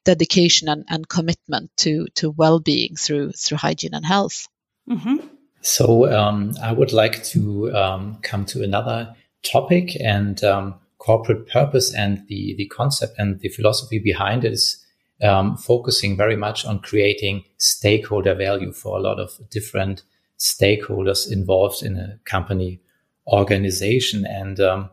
dedication 0.05 0.69
and, 0.69 0.85
and, 0.89 1.07
commitment 1.07 1.71
to 1.77 2.07
to 2.15 2.29
well-being 2.29 2.95
through 2.95 3.31
through 3.31 3.57
hygiene 3.57 3.93
and 3.93 4.05
health. 4.05 4.47
Mm-hmm. 4.89 5.17
So 5.61 6.11
um, 6.11 6.55
I 6.61 6.73
would 6.73 6.91
like 6.91 7.23
to 7.25 7.73
um, 7.75 8.17
come 8.21 8.45
to 8.47 8.63
another 8.63 9.15
topic 9.43 9.95
and 9.99 10.43
um, 10.43 10.75
corporate 10.97 11.47
purpose 11.47 11.93
and 11.93 12.25
the 12.27 12.55
the 12.57 12.67
concept 12.67 13.15
and 13.17 13.39
the 13.39 13.49
philosophy 13.49 13.99
behind 13.99 14.45
it 14.45 14.53
is 14.53 14.82
um, 15.23 15.57
focusing 15.57 16.17
very 16.17 16.35
much 16.35 16.65
on 16.65 16.79
creating 16.79 17.43
stakeholder 17.57 18.35
value 18.35 18.73
for 18.73 18.97
a 18.97 19.01
lot 19.01 19.19
of 19.19 19.31
different 19.49 20.03
stakeholders 20.37 21.31
involved 21.31 21.81
in 21.81 21.97
a 21.97 22.19
company 22.25 22.81
organization. 23.27 24.25
And 24.25 24.59
um, 24.59 24.89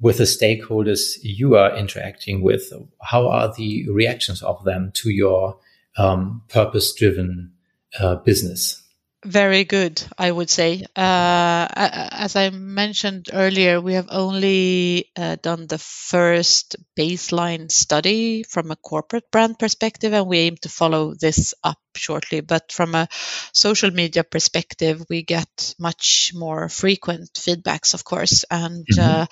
with 0.00 0.18
the 0.18 0.24
stakeholders 0.24 1.18
you 1.22 1.54
are 1.56 1.76
interacting 1.76 2.42
with 2.42 2.72
how 3.02 3.28
are 3.28 3.52
the 3.54 3.88
reactions 3.90 4.42
of 4.42 4.64
them 4.64 4.90
to 4.94 5.10
your 5.10 5.58
um, 5.96 6.42
purpose 6.48 6.92
driven 6.94 7.52
uh, 8.00 8.16
business 8.16 8.81
very 9.24 9.64
good, 9.64 10.02
I 10.18 10.30
would 10.30 10.50
say. 10.50 10.84
Uh, 10.96 11.68
as 11.74 12.34
I 12.34 12.50
mentioned 12.50 13.30
earlier, 13.32 13.80
we 13.80 13.94
have 13.94 14.08
only 14.10 15.10
uh, 15.16 15.36
done 15.40 15.66
the 15.66 15.78
first 15.78 16.76
baseline 16.98 17.70
study 17.70 18.42
from 18.42 18.70
a 18.70 18.76
corporate 18.76 19.30
brand 19.30 19.58
perspective, 19.58 20.12
and 20.12 20.26
we 20.26 20.38
aim 20.38 20.56
to 20.62 20.68
follow 20.68 21.14
this 21.14 21.54
up 21.62 21.78
shortly. 21.96 22.40
But 22.40 22.72
from 22.72 22.94
a 22.94 23.08
social 23.52 23.90
media 23.90 24.24
perspective, 24.24 25.04
we 25.08 25.22
get 25.22 25.74
much 25.78 26.32
more 26.34 26.68
frequent 26.68 27.32
feedbacks, 27.34 27.94
of 27.94 28.04
course, 28.04 28.44
and 28.50 28.84
mm-hmm. 28.86 29.22
uh, 29.22 29.26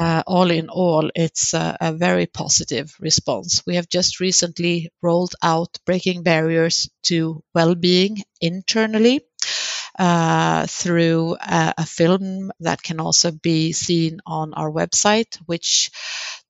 uh, 0.00 0.22
all 0.26 0.50
in 0.50 0.68
all, 0.68 1.10
it's 1.14 1.54
a, 1.54 1.76
a, 1.80 1.92
very 1.92 2.26
positive 2.26 2.94
response. 2.98 3.62
We 3.66 3.76
have 3.76 3.88
just 3.88 4.20
recently 4.20 4.90
rolled 5.02 5.34
out 5.42 5.78
Breaking 5.86 6.22
Barriers 6.22 6.88
to 7.04 7.42
well-being 7.54 8.22
internally. 8.40 9.24
Uh, 9.96 10.66
through 10.66 11.36
a, 11.36 11.74
a, 11.78 11.86
film 11.86 12.50
that 12.58 12.82
can 12.82 12.98
also 12.98 13.30
be 13.30 13.72
seen 13.72 14.18
on 14.26 14.52
our 14.54 14.68
website, 14.68 15.36
which 15.46 15.92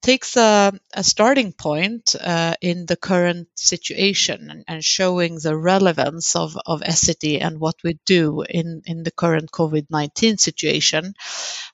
takes 0.00 0.36
a, 0.38 0.72
a 0.94 1.04
starting 1.04 1.52
point 1.52 2.16
uh, 2.18 2.54
in 2.62 2.86
the 2.86 2.96
current 2.96 3.48
situation 3.54 4.48
and, 4.48 4.64
and, 4.66 4.82
showing 4.82 5.38
the 5.38 5.54
relevance 5.54 6.36
of, 6.36 6.56
of 6.64 6.82
and 6.82 7.60
what 7.60 7.74
we 7.84 7.98
do 8.06 8.42
in, 8.42 8.80
in 8.86 9.02
the 9.02 9.10
current 9.10 9.50
COVID 9.50 9.88
19 9.90 10.38
situation, 10.38 11.12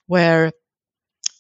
where 0.09 0.51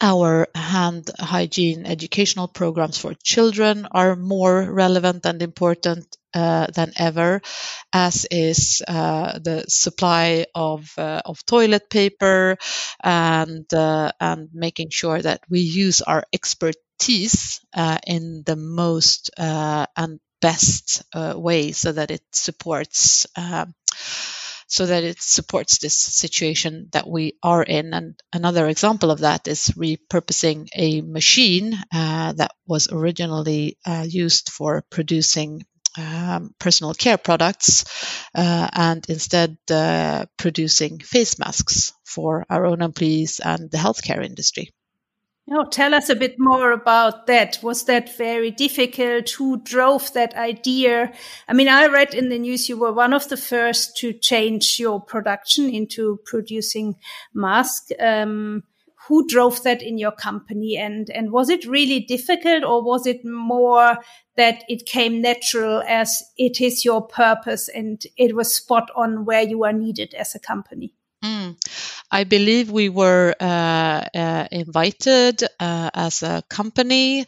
our 0.00 0.48
hand 0.54 1.10
hygiene 1.18 1.86
educational 1.86 2.48
programs 2.48 2.98
for 2.98 3.14
children 3.22 3.86
are 3.90 4.16
more 4.16 4.62
relevant 4.70 5.26
and 5.26 5.42
important 5.42 6.16
uh, 6.32 6.66
than 6.74 6.92
ever, 6.96 7.42
as 7.92 8.26
is 8.30 8.82
uh, 8.86 9.38
the 9.38 9.64
supply 9.68 10.46
of 10.54 10.92
uh, 10.98 11.22
of 11.24 11.44
toilet 11.46 11.90
paper 11.90 12.56
and 13.02 13.72
uh, 13.74 14.12
and 14.20 14.48
making 14.54 14.90
sure 14.90 15.20
that 15.20 15.42
we 15.50 15.60
use 15.60 16.02
our 16.02 16.24
expertise 16.32 17.60
uh, 17.74 17.98
in 18.06 18.42
the 18.46 18.56
most 18.56 19.30
uh, 19.38 19.86
and 19.96 20.20
best 20.40 21.02
way 21.14 21.72
so 21.72 21.92
that 21.92 22.10
it 22.10 22.22
supports 22.32 23.26
so 24.70 24.86
that 24.86 25.04
it 25.04 25.20
supports 25.20 25.78
this 25.78 25.98
situation 25.98 26.88
that 26.92 27.06
we 27.08 27.34
are 27.42 27.62
in. 27.62 27.92
And 27.92 28.18
another 28.32 28.68
example 28.68 29.10
of 29.10 29.20
that 29.20 29.48
is 29.48 29.68
repurposing 29.76 30.68
a 30.74 31.02
machine 31.02 31.74
uh, 31.92 32.32
that 32.34 32.52
was 32.66 32.88
originally 32.90 33.76
uh, 33.84 34.06
used 34.08 34.48
for 34.50 34.82
producing 34.90 35.64
um, 35.98 36.54
personal 36.60 36.94
care 36.94 37.18
products 37.18 37.84
uh, 38.34 38.68
and 38.72 39.04
instead 39.08 39.58
uh, 39.70 40.26
producing 40.38 41.00
face 41.00 41.38
masks 41.38 41.92
for 42.04 42.46
our 42.48 42.64
own 42.66 42.80
employees 42.80 43.40
and 43.44 43.70
the 43.70 43.78
healthcare 43.78 44.24
industry. 44.24 44.70
Oh, 45.48 45.64
tell 45.64 45.94
us 45.94 46.08
a 46.08 46.14
bit 46.14 46.36
more 46.38 46.70
about 46.70 47.26
that. 47.26 47.58
Was 47.62 47.84
that 47.84 48.16
very 48.16 48.50
difficult? 48.52 49.30
Who 49.30 49.60
drove 49.62 50.12
that 50.12 50.34
idea? 50.34 51.12
I 51.48 51.54
mean, 51.54 51.68
I 51.68 51.86
read 51.86 52.14
in 52.14 52.28
the 52.28 52.38
news 52.38 52.68
you 52.68 52.78
were 52.78 52.92
one 52.92 53.12
of 53.12 53.28
the 53.28 53.36
first 53.36 53.96
to 53.98 54.12
change 54.12 54.78
your 54.78 55.00
production 55.00 55.68
into 55.68 56.20
producing 56.24 56.96
masks. 57.34 57.90
Um, 57.98 58.62
who 59.08 59.26
drove 59.26 59.64
that 59.64 59.82
in 59.82 59.98
your 59.98 60.12
company 60.12 60.76
and 60.76 61.10
and 61.10 61.32
was 61.32 61.48
it 61.48 61.66
really 61.66 61.98
difficult 61.98 62.62
or 62.62 62.80
was 62.80 63.06
it 63.06 63.24
more 63.24 63.96
that 64.36 64.62
it 64.68 64.86
came 64.86 65.20
natural 65.20 65.82
as 65.88 66.22
it 66.36 66.60
is 66.60 66.84
your 66.84 67.02
purpose 67.02 67.68
and 67.68 68.02
it 68.16 68.36
was 68.36 68.54
spot 68.54 68.88
on 68.94 69.24
where 69.24 69.42
you 69.42 69.64
are 69.64 69.72
needed 69.72 70.14
as 70.14 70.34
a 70.34 70.38
company 70.38 70.94
Mm. 71.24 71.56
I 72.10 72.24
believe 72.24 72.70
we 72.70 72.88
were 72.88 73.34
uh, 73.40 73.44
uh, 74.14 74.48
invited 74.50 75.42
uh, 75.60 75.90
as 75.94 76.22
a 76.22 76.42
company 76.48 77.26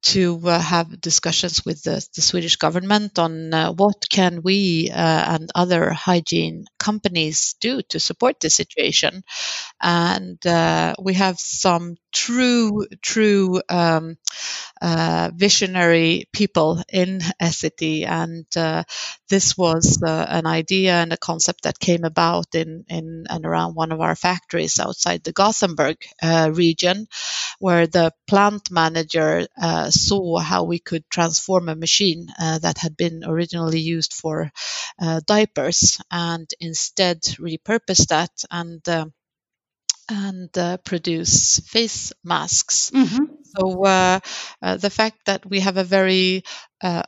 to 0.00 0.40
uh, 0.44 0.58
have 0.58 1.00
discussions 1.00 1.64
with 1.64 1.82
the, 1.82 2.06
the, 2.14 2.22
Swedish 2.22 2.56
government 2.56 3.18
on 3.18 3.52
uh, 3.52 3.72
what 3.72 4.08
can 4.08 4.42
we 4.42 4.90
uh, 4.90 5.34
and 5.34 5.50
other 5.54 5.90
hygiene 5.90 6.66
companies 6.78 7.56
do 7.60 7.82
to 7.82 7.98
support 7.98 8.40
the 8.40 8.50
situation, 8.50 9.22
and 9.80 10.38
we 11.02 11.14
have 11.14 11.38
some 11.38 11.96
true, 12.12 12.86
true 13.02 13.60
um, 13.68 14.16
uh, 14.80 15.30
visionary 15.34 16.28
people 16.32 16.82
in 16.92 17.20
Essity, 17.40 18.06
and 18.06 18.46
uh, 18.56 18.84
this 19.28 19.56
was 19.56 20.02
uh, 20.02 20.26
an 20.28 20.46
idea 20.46 20.94
and 20.94 21.12
a 21.12 21.16
concept 21.16 21.62
that 21.62 21.78
came 21.78 22.04
about 22.04 22.54
in, 22.54 22.84
in 22.88 23.26
and 23.28 23.44
around 23.44 23.74
one 23.74 23.92
of 23.92 24.00
our 24.00 24.14
factories 24.14 24.78
outside 24.78 25.24
the 25.24 25.32
Gothenburg 25.32 25.96
uh, 26.22 26.50
region, 26.52 27.06
where 27.58 27.86
the 27.86 28.12
plant 28.26 28.70
manager 28.70 29.46
uh, 29.60 29.87
saw 29.90 30.38
how 30.38 30.64
we 30.64 30.78
could 30.78 31.08
transform 31.10 31.68
a 31.68 31.76
machine 31.76 32.28
uh, 32.38 32.58
that 32.58 32.78
had 32.78 32.96
been 32.96 33.24
originally 33.24 33.80
used 33.80 34.12
for 34.12 34.50
diapers 35.26 36.00
and 36.10 36.48
instead 36.60 37.22
repurpose 37.38 38.06
that 38.08 38.32
and 38.50 38.82
and 40.08 40.56
uh, 40.56 40.78
produce 40.78 41.60
face 41.60 42.12
masks. 42.24 42.90
Mm-hmm. 42.94 43.24
So 43.56 43.84
uh, 43.84 44.20
uh, 44.62 44.76
the 44.76 44.90
fact 44.90 45.26
that 45.26 45.44
we 45.48 45.60
have 45.60 45.76
a 45.76 45.84
very 45.84 46.44
uh, 46.82 47.02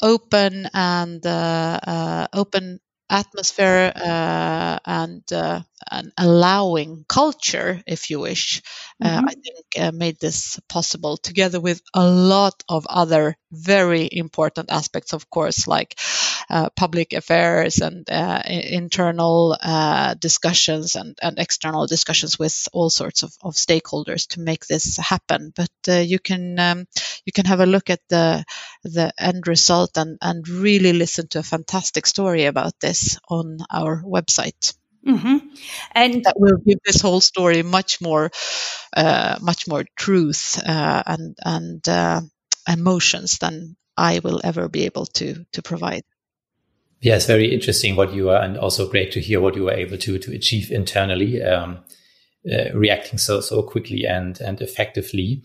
open 0.00 0.68
and 0.72 1.24
uh, 1.24 1.80
uh, 1.82 2.26
open 2.32 2.80
atmosphere 3.08 3.92
uh, 3.94 4.78
and 4.84 5.22
uh, 5.32 5.60
an 5.90 6.12
allowing 6.18 7.04
culture, 7.08 7.82
if 7.86 8.10
you 8.10 8.20
wish, 8.20 8.62
uh, 9.02 9.08
mm-hmm. 9.08 9.28
I 9.28 9.32
think 9.32 9.66
uh, 9.78 9.92
made 9.92 10.18
this 10.20 10.60
possible, 10.68 11.16
together 11.16 11.60
with 11.60 11.82
a 11.94 12.06
lot 12.06 12.62
of 12.68 12.86
other 12.88 13.36
very 13.50 14.08
important 14.10 14.70
aspects, 14.70 15.12
of 15.12 15.28
course, 15.28 15.66
like 15.66 15.98
uh, 16.50 16.70
public 16.76 17.12
affairs 17.12 17.78
and 17.78 18.08
uh, 18.10 18.42
internal 18.46 19.56
discussions 20.18 20.96
and, 20.96 21.18
and, 21.22 21.38
external 21.38 21.86
discussions 21.86 22.38
with 22.38 22.68
all 22.72 22.90
sorts 22.90 23.22
of, 23.22 23.32
of 23.42 23.54
stakeholders 23.54 24.26
to 24.28 24.40
make 24.40 24.66
this 24.66 24.96
happen. 24.96 25.52
But 25.54 26.06
you 26.06 26.18
can 26.18 26.58
um, 26.58 26.86
you 27.24 27.32
can 27.32 27.46
have 27.46 27.60
a 27.60 27.66
look 27.66 27.90
at 27.90 28.00
the 28.08 28.44
the 28.84 29.12
end 29.18 29.46
result 29.46 29.96
and, 29.96 30.18
and 30.20 30.48
really 30.48 30.92
listen 30.92 31.28
to 31.28 31.38
a 31.38 31.42
fantastic 31.42 32.06
story 32.06 32.44
about 32.44 32.78
this 32.80 33.18
on 33.28 33.58
our 33.70 34.02
website. 34.02 34.74
Mm-hmm. 35.06 35.38
And 35.92 36.24
that 36.24 36.38
will 36.38 36.58
give 36.64 36.78
this 36.84 37.00
whole 37.00 37.20
story 37.20 37.62
much 37.62 38.00
more, 38.00 38.30
uh, 38.96 39.38
much 39.40 39.66
more 39.66 39.84
truth 39.96 40.62
uh, 40.64 41.02
and 41.06 41.36
and 41.44 41.88
uh, 41.88 42.20
emotions 42.68 43.38
than 43.38 43.76
I 43.96 44.20
will 44.22 44.40
ever 44.44 44.68
be 44.68 44.84
able 44.84 45.06
to 45.06 45.44
to 45.52 45.62
provide. 45.62 46.02
Yeah, 47.00 47.16
it's 47.16 47.26
very 47.26 47.52
interesting 47.52 47.96
what 47.96 48.14
you 48.14 48.30
are, 48.30 48.40
and 48.40 48.56
also 48.56 48.88
great 48.88 49.10
to 49.12 49.20
hear 49.20 49.40
what 49.40 49.56
you 49.56 49.64
were 49.64 49.72
able 49.72 49.98
to 49.98 50.18
to 50.18 50.32
achieve 50.32 50.70
internally, 50.70 51.42
um, 51.42 51.78
uh, 52.50 52.72
reacting 52.72 53.18
so 53.18 53.40
so 53.40 53.62
quickly 53.62 54.06
and 54.06 54.40
and 54.40 54.60
effectively. 54.60 55.42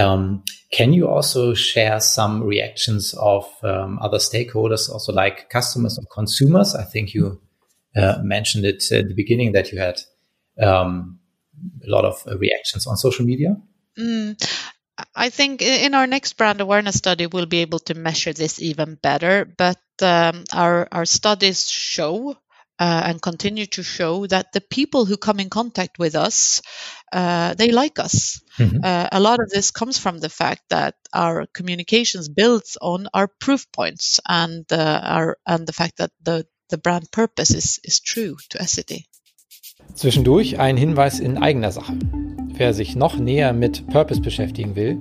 Um, 0.00 0.42
can 0.72 0.92
you 0.92 1.06
also 1.06 1.54
share 1.54 2.00
some 2.00 2.42
reactions 2.42 3.14
of 3.14 3.46
um, 3.62 3.98
other 4.00 4.18
stakeholders, 4.18 4.90
also 4.90 5.12
like 5.12 5.48
customers 5.50 5.98
or 5.98 6.04
consumers? 6.12 6.74
I 6.74 6.82
think 6.82 7.14
you 7.14 7.40
uh, 7.96 8.18
mentioned 8.22 8.64
it 8.64 8.90
at 8.92 9.08
the 9.08 9.14
beginning 9.14 9.52
that 9.52 9.72
you 9.72 9.78
had 9.78 10.00
um, 10.62 11.18
a 11.84 11.90
lot 11.90 12.04
of 12.04 12.22
uh, 12.26 12.36
reactions 12.38 12.86
on 12.86 12.96
social 12.96 13.24
media. 13.24 13.56
Mm. 13.98 14.36
I 15.14 15.28
think 15.28 15.62
in 15.62 15.94
our 15.94 16.06
next 16.06 16.34
brand 16.34 16.60
awareness 16.60 16.96
study, 16.96 17.26
we'll 17.26 17.46
be 17.46 17.58
able 17.58 17.80
to 17.80 17.94
measure 17.94 18.32
this 18.32 18.60
even 18.62 18.94
better. 18.94 19.44
But 19.44 19.78
um, 20.00 20.44
our 20.52 20.88
our 20.90 21.04
studies 21.04 21.68
show 21.68 22.36
uh, 22.78 23.02
and 23.06 23.22
continue 23.22 23.66
to 23.66 23.82
show 23.82 24.26
that 24.26 24.52
the 24.52 24.60
people 24.60 25.04
who 25.06 25.16
come 25.16 25.40
in 25.40 25.48
contact 25.48 25.98
with 25.98 26.14
us, 26.14 26.60
uh, 27.12 27.54
they 27.54 27.70
like 27.72 27.98
us. 27.98 28.42
Mm-hmm. 28.58 28.80
Uh, 28.82 29.08
a 29.12 29.20
lot 29.20 29.40
of 29.40 29.48
this 29.50 29.70
comes 29.70 29.98
from 29.98 30.18
the 30.18 30.28
fact 30.28 30.62
that 30.70 30.94
our 31.12 31.46
communications 31.54 32.28
builds 32.28 32.76
on 32.80 33.08
our 33.14 33.28
proof 33.40 33.70
points 33.72 34.20
and 34.28 34.64
uh, 34.72 35.00
our 35.02 35.36
and 35.46 35.66
the 35.66 35.72
fact 35.72 35.98
that 35.98 36.10
the 36.22 36.46
the 36.70 36.76
brand 36.76 37.10
purpose 37.10 37.56
is, 37.56 37.78
is 37.82 38.00
true 38.00 38.36
to 38.50 38.58
Essity. 38.58 39.06
Zwischendurch 39.94 40.58
ein 40.58 40.76
Hinweis 40.76 41.20
in 41.20 41.38
eigener 41.38 41.72
Sache. 41.72 41.98
Wer 42.54 42.74
sich 42.74 42.96
noch 42.96 43.16
näher 43.16 43.52
mit 43.52 43.86
Purpose 43.88 44.20
beschäftigen 44.20 44.76
will, 44.76 44.98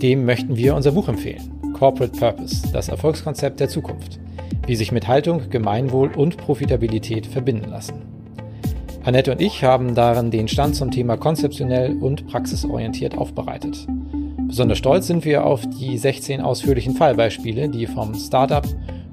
dem 0.00 0.24
möchten 0.24 0.56
wir 0.56 0.74
unser 0.74 0.92
Buch 0.92 1.08
empfehlen. 1.08 1.72
Corporate 1.72 2.18
Purpose, 2.18 2.68
das 2.72 2.88
Erfolgskonzept 2.88 3.60
der 3.60 3.68
Zukunft 3.68 4.18
wie 4.66 4.76
sich 4.76 4.92
mit 4.92 5.06
Haltung, 5.06 5.48
Gemeinwohl 5.48 6.10
und 6.14 6.36
Profitabilität 6.36 7.26
verbinden 7.26 7.70
lassen. 7.70 8.02
Annette 9.04 9.30
und 9.30 9.40
ich 9.40 9.62
haben 9.62 9.94
darin 9.94 10.32
den 10.32 10.48
Stand 10.48 10.74
zum 10.74 10.90
Thema 10.90 11.16
konzeptionell 11.16 11.96
und 11.96 12.26
praxisorientiert 12.26 13.16
aufbereitet. 13.16 13.86
Besonders 14.48 14.78
stolz 14.78 15.06
sind 15.06 15.24
wir 15.24 15.44
auf 15.44 15.62
die 15.66 15.96
16 15.96 16.40
ausführlichen 16.40 16.96
Fallbeispiele, 16.96 17.68
die 17.68 17.86
vom 17.86 18.14
Startup 18.14 18.66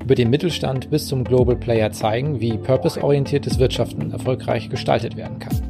über 0.04 0.16
den 0.16 0.30
Mittelstand 0.30 0.90
bis 0.90 1.08
zum 1.08 1.24
Global 1.24 1.56
Player 1.56 1.92
zeigen, 1.94 2.42
wie 2.42 2.58
purpose-orientiertes 2.58 3.58
Wirtschaften 3.58 4.12
erfolgreich 4.12 4.70
gestaltet 4.70 5.16
werden 5.16 5.40
kann. 5.40 5.62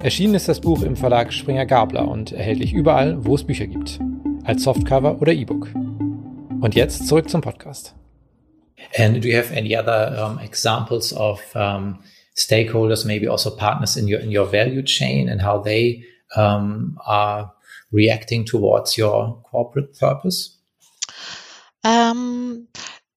Erschienen 0.00 0.34
ist 0.34 0.48
das 0.48 0.60
Buch 0.60 0.82
im 0.82 0.96
Verlag 0.96 1.32
Springer 1.32 1.66
Gabler 1.66 2.08
und 2.08 2.32
erhältlich 2.32 2.72
überall, 2.72 3.24
wo 3.26 3.34
es 3.34 3.44
Bücher 3.44 3.66
gibt, 3.66 3.98
als 4.44 4.62
Softcover 4.62 5.20
oder 5.20 5.32
E-Book. 5.32 5.68
Und 6.60 6.74
jetzt 6.74 7.06
zurück 7.06 7.28
zum 7.28 7.42
Podcast. 7.42 7.94
And 8.96 9.22
do 9.22 9.28
you 9.28 9.36
have 9.36 9.54
any 9.54 9.76
other 9.76 10.24
um, 10.24 10.38
examples 10.38 11.12
of 11.12 11.40
um, 11.54 11.98
stakeholders, 12.34 13.04
maybe 13.04 13.30
also 13.30 13.54
partners 13.54 13.96
in 13.96 14.06
your 14.06 14.20
in 14.20 14.34
your 14.34 14.50
value 14.50 14.82
chain, 14.82 15.28
and 15.28 15.44
how 15.44 15.62
they 15.62 16.04
um, 16.36 16.98
are 17.04 17.52
reacting 17.92 18.46
towards 18.46 18.96
your 18.96 19.42
corporate 19.50 19.98
purpose? 19.98 20.58
Um, 21.84 22.68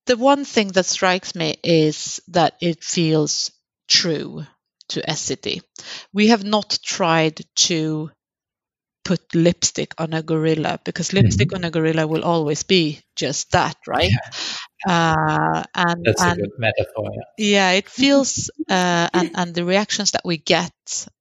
the 0.06 0.18
one 0.18 0.46
thing 0.46 0.70
that 0.70 0.86
strikes 0.86 1.36
me 1.36 1.56
is 1.64 2.22
that 2.30 2.56
it 2.62 2.84
feels 2.84 3.52
true 3.88 4.46
to 4.90 5.02
Essity. 5.02 5.62
We 6.14 6.28
have 6.28 6.44
not 6.44 6.80
tried 6.84 7.42
to 7.68 8.12
put 9.04 9.34
lipstick 9.34 9.94
on 9.98 10.14
a 10.14 10.22
gorilla 10.22 10.80
because 10.84 11.14
lipstick 11.14 11.50
mm-hmm. 11.50 11.64
on 11.64 11.64
a 11.66 11.72
gorilla 11.72 12.08
will 12.08 12.24
always 12.24 12.64
be 12.64 13.02
just 13.16 13.52
that, 13.52 13.76
right? 13.88 14.12
Yeah. 14.88 15.14
Uh, 15.56 15.64
and 15.76 16.06
that's 16.06 16.22
and, 16.22 16.40
a 16.40 16.42
good 16.42 16.52
metaphor. 16.58 17.10
Yeah, 17.14 17.22
yeah 17.38 17.72
it 17.72 17.90
feels 17.90 18.50
uh, 18.70 19.10
and 19.14 19.32
and 19.36 19.56
the 19.56 19.66
reactions 19.66 20.12
that 20.12 20.26
we 20.26 20.38
get 20.38 20.74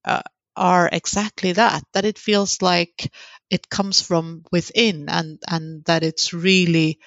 uh, 0.05 0.23
are 0.57 0.89
exactly 0.91 1.53
that. 1.53 1.83
That 1.93 2.05
it 2.05 2.19
feels 2.19 2.63
like 2.63 3.13
it 3.51 3.69
comes 3.69 4.01
from 4.01 4.45
within, 4.53 5.09
and 5.09 5.39
and 5.49 5.85
that 5.85 6.03
it's 6.03 6.33
really 6.33 6.99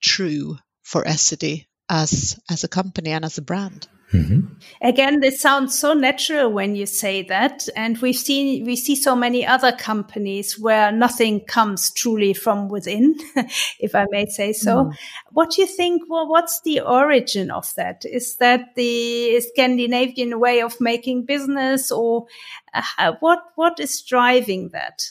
true 0.00 0.58
for 0.88 1.04
Essity 1.04 1.66
as 1.90 2.40
as 2.50 2.64
a 2.64 2.68
company 2.68 3.10
and 3.10 3.24
as 3.24 3.36
a 3.36 3.42
brand. 3.42 3.86
Mm-hmm. 4.12 4.54
Again, 4.80 5.20
this 5.20 5.38
sounds 5.38 5.78
so 5.78 5.92
natural 5.92 6.50
when 6.50 6.74
you 6.74 6.86
say 6.86 7.24
that. 7.24 7.68
And 7.76 7.98
we've 7.98 8.16
seen, 8.16 8.64
we 8.64 8.74
see 8.74 8.96
so 8.96 9.14
many 9.14 9.46
other 9.46 9.70
companies 9.72 10.58
where 10.58 10.90
nothing 10.90 11.44
comes 11.44 11.90
truly 11.90 12.32
from 12.32 12.68
within, 12.70 13.16
if 13.78 13.94
I 13.94 14.06
may 14.08 14.24
say 14.24 14.54
so. 14.54 14.84
Mm. 14.84 14.94
What 15.32 15.50
do 15.50 15.60
you 15.60 15.68
think? 15.68 16.04
Well, 16.08 16.26
what's 16.26 16.62
the 16.62 16.80
origin 16.80 17.50
of 17.50 17.74
that? 17.74 18.04
Is 18.06 18.36
that 18.36 18.74
the 18.76 19.42
Scandinavian 19.42 20.40
way 20.40 20.62
of 20.62 20.80
making 20.80 21.26
business 21.26 21.92
or 21.92 22.28
uh, 22.72 23.12
what, 23.20 23.40
what 23.56 23.78
is 23.78 24.00
driving 24.00 24.70
that? 24.70 25.02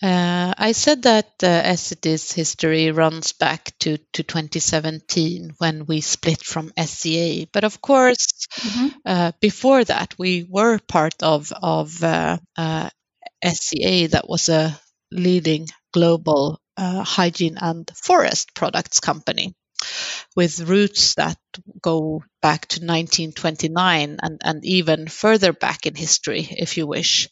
Uh, 0.00 0.54
I 0.56 0.72
said 0.72 1.02
that 1.02 1.26
uh, 1.42 1.46
Essity's 1.46 2.32
history 2.32 2.92
runs 2.92 3.32
back 3.32 3.72
to, 3.80 3.98
to 4.12 4.22
2017 4.22 5.54
when 5.58 5.86
we 5.86 6.00
split 6.02 6.40
from 6.42 6.72
SCA. 6.78 7.46
But 7.52 7.64
of 7.64 7.80
course, 7.80 8.46
mm-hmm. 8.60 8.88
uh, 9.04 9.32
before 9.40 9.82
that, 9.82 10.14
we 10.16 10.46
were 10.48 10.78
part 10.78 11.20
of, 11.22 11.52
of 11.52 12.02
uh, 12.04 12.38
uh, 12.56 12.90
SCA, 13.44 14.08
that 14.08 14.28
was 14.28 14.48
a 14.48 14.78
leading 15.10 15.66
global 15.92 16.60
uh, 16.76 17.02
hygiene 17.02 17.58
and 17.60 17.90
forest 17.96 18.54
products 18.54 19.00
company 19.00 19.54
with 20.36 20.60
roots 20.60 21.14
that 21.14 21.38
go 21.82 22.22
back 22.40 22.66
to 22.68 22.80
1929 22.80 24.18
and, 24.22 24.40
and 24.44 24.64
even 24.64 25.08
further 25.08 25.52
back 25.52 25.86
in 25.86 25.94
history, 25.94 26.46
if 26.50 26.76
you 26.76 26.86
wish. 26.86 27.28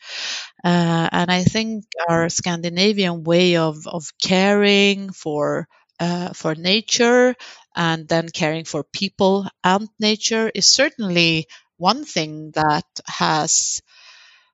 Uh, 0.65 1.09
and 1.13 1.31
I 1.31 1.45
think 1.45 1.85
our 2.09 2.29
Scandinavian 2.29 3.23
way 3.25 3.57
of, 3.57 3.87
of 3.87 4.07
caring 4.21 5.13
for 5.13 5.69
uh, 5.99 6.33
for 6.35 6.55
nature 6.55 7.35
and 7.75 8.07
then 8.07 8.29
caring 8.29 8.65
for 8.65 8.85
people 8.85 9.47
and 9.65 9.89
nature 9.99 10.51
is 10.55 10.67
certainly 10.67 11.47
one 11.79 12.05
thing 12.05 12.51
that 12.55 12.85
has 13.07 13.81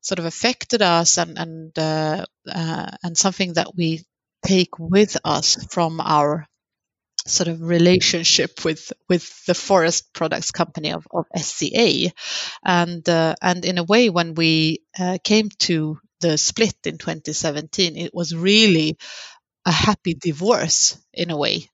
sort 0.02 0.18
of 0.18 0.24
affected 0.24 0.82
us 0.82 1.18
and 1.18 1.38
and 1.38 1.78
uh, 1.78 2.24
uh 2.48 2.90
and 3.02 3.16
something 3.16 3.54
that 3.54 3.74
we 3.74 4.04
take 4.44 4.78
with 4.78 5.16
us 5.24 5.64
from 5.70 6.00
our 6.00 6.46
sort 7.26 7.48
of 7.48 7.60
relationship 7.60 8.64
with 8.64 8.92
with 9.08 9.44
the 9.46 9.54
forest 9.54 10.12
products 10.12 10.50
company 10.50 10.92
of, 10.92 11.06
of 11.10 11.26
SCA, 11.36 12.12
and 12.64 13.08
uh, 13.08 13.34
and 13.40 13.64
in 13.64 13.78
a 13.78 13.84
way, 13.84 14.10
when 14.10 14.34
we 14.34 14.82
uh, 14.98 15.18
came 15.22 15.48
to 15.60 15.98
the 16.20 16.38
split 16.38 16.74
in 16.84 16.98
2017, 16.98 17.96
it 17.96 18.14
was 18.14 18.34
really 18.34 18.96
a 19.66 19.72
happy 19.72 20.14
divorce 20.14 20.98
in 21.12 21.30
a 21.30 21.36
way. 21.36 21.66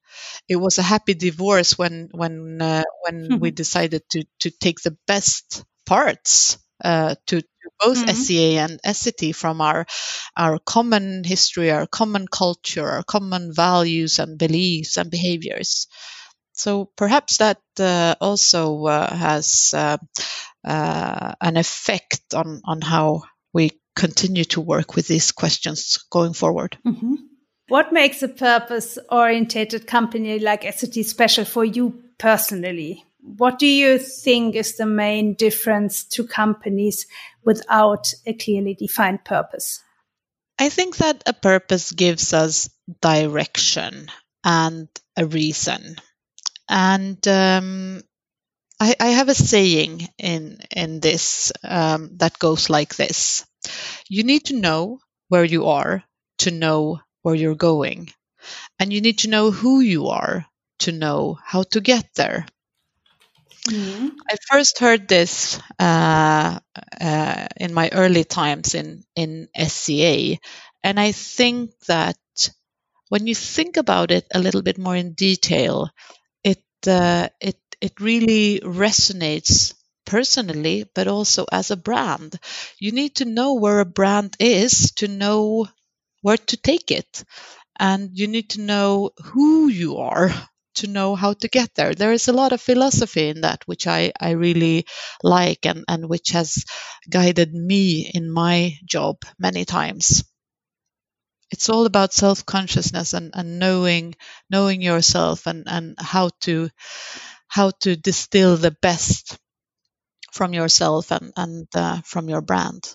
It 0.49 0.57
was 0.57 0.79
a 0.79 0.83
happy 0.83 1.15
divorce 1.15 1.79
when 1.79 2.09
when 2.13 2.61
uh, 2.61 2.85
when 3.03 3.25
mm-hmm. 3.25 3.39
we 3.39 3.51
decided 3.51 4.03
to 4.11 4.25
to 4.41 4.51
take 4.51 4.81
the 4.81 4.97
best 5.07 5.65
parts 5.87 6.59
uh, 6.85 7.15
to, 7.27 7.41
to, 7.41 7.58
both 7.81 7.99
mm-hmm. 7.99 8.15
SCA 8.15 8.59
and 8.61 8.81
Essity 8.83 9.35
from 9.35 9.61
our 9.61 9.87
our 10.37 10.59
common 10.59 11.25
history, 11.25 11.71
our 11.71 11.87
common 11.87 12.27
culture, 12.29 12.87
our 12.87 13.03
common 13.03 13.53
values 13.53 14.19
and 14.19 14.39
beliefs 14.39 14.97
and 14.97 15.11
behaviors. 15.11 15.87
So 16.53 16.91
perhaps 16.97 17.39
that 17.39 17.61
uh, 17.79 18.17
also 18.21 18.87
uh, 18.87 19.15
has 19.15 19.73
uh, 19.75 19.99
uh, 20.67 21.35
an 21.41 21.57
effect 21.57 22.35
on 22.35 22.61
on 22.65 22.81
how 22.81 23.23
we 23.53 23.73
continue 23.95 24.45
to 24.45 24.61
work 24.61 24.95
with 24.95 25.09
these 25.09 25.33
questions 25.33 25.99
going 26.11 26.33
forward. 26.33 26.79
Mm-hmm. 26.87 27.15
What 27.69 27.93
makes 27.93 28.23
a 28.23 28.29
purpose 28.29 28.99
orientated 29.11 29.87
company 29.87 30.39
like 30.39 30.63
Essity 30.63 31.05
special 31.05 31.45
for 31.45 31.65
you 31.65 32.03
personally? 32.19 33.05
What 33.37 33.59
do 33.59 33.67
you 33.67 33.99
think 33.99 34.55
is 34.55 34.77
the 34.77 34.87
main 34.87 35.35
difference 35.35 36.05
to 36.05 36.27
companies 36.27 37.07
without 37.45 38.13
a 38.27 38.33
clearly 38.33 38.75
defined 38.75 39.25
purpose? 39.25 39.83
I 40.59 40.71
think 40.71 40.97
that 40.97 41.23
a 41.27 41.33
purpose 41.33 41.93
gives 41.93 42.33
us 42.33 42.69
direction 43.01 44.11
and 44.45 44.89
a 45.17 45.27
reason. 45.27 45.97
And 46.69 47.27
um, 47.29 48.03
I, 48.81 48.95
I, 48.99 49.09
have 49.09 49.29
a 49.29 49.35
saying 49.35 50.09
in 50.19 50.59
in 50.75 51.01
this 51.01 51.53
um, 51.65 52.11
that 52.19 52.39
goes 52.39 52.69
like 52.69 52.97
this: 52.97 53.47
You 54.09 54.25
need 54.25 54.47
to 54.47 54.57
know 54.57 54.99
where 55.29 55.45
you 55.45 55.67
are 55.67 56.05
to 56.39 56.51
know 56.51 57.01
where 57.23 57.35
you're 57.35 57.55
going, 57.55 58.11
and 58.79 58.93
you 58.93 59.01
need 59.01 59.21
to 59.21 59.31
know 59.31 59.51
who 59.51 59.81
you 59.81 60.09
are 60.09 60.47
to 60.81 60.93
know 60.93 61.39
how 61.43 61.63
to 61.63 61.81
get 61.81 62.07
there. 62.15 62.47
Mm. 63.69 64.11
I 64.31 64.37
first 64.51 64.79
heard 64.79 65.09
this 65.09 65.61
uh, 65.79 66.59
uh, 67.01 67.47
in 67.57 67.75
my 67.75 67.91
early 67.93 68.25
times 68.25 68.75
in, 68.75 69.05
in 69.15 69.49
SCA, 69.55 70.39
and 70.83 70.99
I 70.99 71.13
think 71.13 71.73
that 71.87 72.17
when 73.11 73.27
you 73.27 73.35
think 73.35 73.77
about 73.77 74.11
it 74.11 74.27
a 74.35 74.41
little 74.41 74.63
bit 74.63 74.79
more 74.79 74.97
in 74.97 75.15
detail, 75.15 75.91
it 76.45 76.63
uh, 76.87 77.29
it 77.41 77.59
it 77.81 78.01
really 78.01 78.61
resonates 78.61 79.75
personally, 80.07 80.85
but 80.95 81.09
also 81.09 81.47
as 81.53 81.71
a 81.71 81.77
brand. 81.77 82.39
You 82.81 82.93
need 82.93 83.17
to 83.17 83.27
know 83.27 83.55
where 83.55 83.81
a 83.81 83.87
brand 83.87 84.37
is 84.41 84.93
to 84.99 85.09
know 85.09 85.67
where 86.23 86.39
to 86.39 86.57
take 86.59 86.91
it, 86.93 87.25
and 87.79 88.11
you 88.19 88.29
need 88.29 88.51
to 88.51 88.61
know 88.63 89.11
who 89.33 89.69
you 89.69 89.99
are 89.99 90.31
to 90.79 90.87
know 90.87 91.15
how 91.15 91.33
to 91.35 91.49
get 91.49 91.75
there. 91.75 91.95
There 91.95 92.13
is 92.13 92.29
a 92.29 92.33
lot 92.33 92.53
of 92.53 92.61
philosophy 92.61 93.29
in 93.29 93.43
that, 93.43 93.63
which 93.67 93.87
I, 93.87 94.13
I 94.21 94.31
really 94.33 94.87
like 95.23 95.67
and, 95.67 95.85
and 95.89 96.09
which 96.09 96.31
has 96.31 96.65
guided 97.09 97.55
me 97.55 98.11
in 98.13 98.31
my 98.31 98.75
job 98.85 99.23
many 99.39 99.65
times. 99.65 100.25
It's 101.51 101.69
all 101.69 101.87
about 101.87 102.13
self 102.13 102.45
consciousness 102.45 103.15
and, 103.15 103.33
and 103.35 103.59
knowing 103.59 104.17
knowing 104.51 104.83
yourself 104.83 105.47
and, 105.47 105.65
and 105.67 105.95
how 105.99 106.31
to 106.43 106.69
how 107.49 107.71
to 107.81 107.97
distill 107.97 108.57
the 108.57 108.77
best 108.83 109.39
from 110.33 110.53
yourself 110.53 111.11
and, 111.11 111.33
and 111.37 111.67
uh, 111.75 112.01
from 112.05 112.29
your 112.29 112.43
brand. 112.43 112.95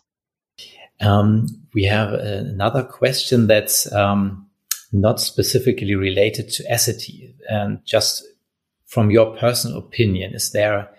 Um, 1.01 1.47
we 1.73 1.85
have 1.85 2.13
another 2.13 2.83
question 2.83 3.47
that's 3.47 3.91
um, 3.91 4.49
not 4.93 5.19
specifically 5.19 5.95
related 5.95 6.49
to 6.49 6.63
Essity. 6.71 7.33
And 7.49 7.83
just 7.83 8.23
from 8.85 9.09
your 9.09 9.35
personal 9.35 9.79
opinion, 9.79 10.33
is 10.33 10.51
there 10.51 10.89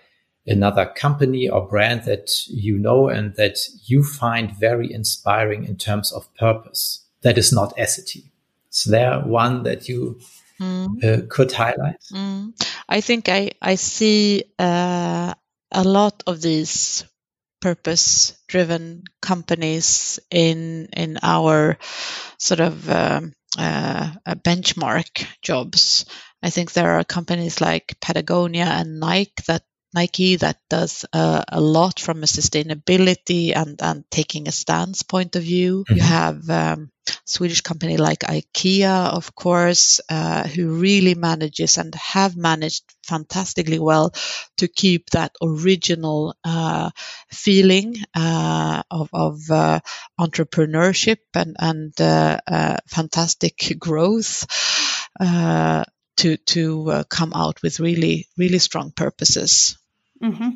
another 0.45 0.85
company 0.85 1.49
or 1.49 1.67
brand 1.67 2.03
that 2.03 2.29
you 2.47 2.77
know 2.77 3.07
and 3.07 3.35
that 3.35 3.57
you 3.85 4.03
find 4.03 4.55
very 4.59 4.93
inspiring 4.93 5.63
in 5.63 5.77
terms 5.77 6.11
of 6.11 6.31
purpose 6.35 7.05
that 7.21 7.37
is 7.37 7.51
not 7.53 7.75
Essity? 7.77 8.29
Is 8.71 8.83
there 8.83 9.21
one 9.21 9.63
that 9.63 9.87
you 9.87 10.19
mm. 10.59 11.03
uh, 11.03 11.25
could 11.29 11.51
highlight? 11.53 12.01
Mm. 12.11 12.53
I 12.89 13.01
think 13.01 13.29
I, 13.29 13.51
I 13.61 13.75
see 13.75 14.43
uh, 14.59 15.33
a 15.71 15.83
lot 15.83 16.21
of 16.27 16.41
these 16.41 17.05
purpose 17.61 18.37
driven 18.47 19.03
companies 19.21 20.19
in 20.29 20.87
in 20.93 21.17
our 21.23 21.77
sort 22.37 22.59
of 22.59 22.89
um, 22.89 23.33
uh, 23.57 24.11
benchmark 24.27 25.25
jobs. 25.41 26.05
I 26.43 26.49
think 26.49 26.71
there 26.71 26.91
are 26.91 27.03
companies 27.03 27.61
like 27.61 27.97
Patagonia 28.01 28.65
and 28.65 28.99
Nike 28.99 29.43
that 29.47 29.63
Nike 29.95 30.35
that 30.35 30.57
does 30.69 31.05
uh, 31.13 31.43
a 31.47 31.61
lot 31.61 31.99
from 32.01 32.21
a 32.21 32.27
sustainability 32.27 33.55
and, 33.55 33.81
and 33.81 34.03
taking 34.11 34.47
a 34.47 34.51
stance 34.51 35.03
point 35.03 35.35
of 35.37 35.43
view. 35.43 35.85
Mm-hmm. 35.85 35.95
You 35.95 36.03
have 36.03 36.49
um, 36.49 36.91
Swedish 37.23 37.61
company 37.61 37.95
like 37.95 38.19
IKEA, 38.19 39.13
of 39.13 39.33
course, 39.33 40.01
uh, 40.09 40.47
who 40.47 40.79
really 40.79 41.15
manages 41.15 41.77
and 41.77 41.95
have 41.95 42.35
managed 42.35 42.83
fantastically 43.03 43.79
well 43.79 44.13
to 44.57 44.67
keep 44.67 45.09
that 45.11 45.35
original 45.41 46.35
uh, 46.43 46.89
feeling 47.31 47.95
uh, 48.13 48.83
of, 48.91 49.09
of 49.13 49.39
uh, 49.49 49.79
entrepreneurship 50.19 51.19
and, 51.33 51.55
and 51.57 51.93
uh, 52.01 52.39
uh, 52.47 52.77
fantastic 52.87 53.77
growth 53.79 54.45
to 56.17 56.37
to 56.37 57.03
come 57.09 57.33
out 57.33 57.61
with 57.61 57.81
really 57.81 58.25
really 58.37 58.59
strong 58.59 58.91
purposes. 58.91 59.77
Mm-hmm. 60.23 60.49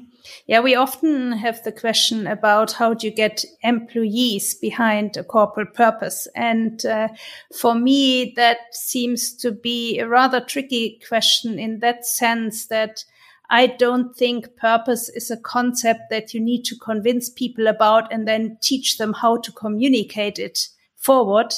Yeah, 0.48 0.62
we 0.62 0.76
often 0.76 1.34
have 1.34 1.64
the 1.64 1.72
question 1.72 2.28
about 2.28 2.74
how 2.74 2.94
do 2.94 3.08
you 3.08 3.14
get 3.14 3.44
employees 3.64 4.54
behind 4.56 5.18
a 5.18 5.24
corporate 5.24 5.74
purpose. 5.74 6.28
And 6.36 6.86
uh, 6.86 7.10
for 7.54 7.76
me, 7.76 8.34
that 8.36 8.58
seems 8.72 9.34
to 9.38 9.52
be 9.52 10.00
a 10.00 10.08
rather 10.08 10.40
tricky 10.40 11.00
question 11.08 11.60
in 11.60 11.80
that 11.80 12.06
sense 12.06 12.68
that 12.68 13.04
I 13.50 13.68
don't 13.68 14.16
think 14.16 14.56
purpose 14.56 15.10
is 15.10 15.32
a 15.32 15.38
concept 15.38 16.02
that 16.10 16.34
you 16.34 16.40
need 16.40 16.64
to 16.66 16.78
convince 16.78 17.30
people 17.30 17.68
about 17.68 18.12
and 18.14 18.28
then 18.28 18.58
teach 18.62 18.98
them 18.98 19.14
how 19.14 19.38
to 19.38 19.52
communicate 19.52 20.38
it 20.40 20.70
forward. 20.96 21.54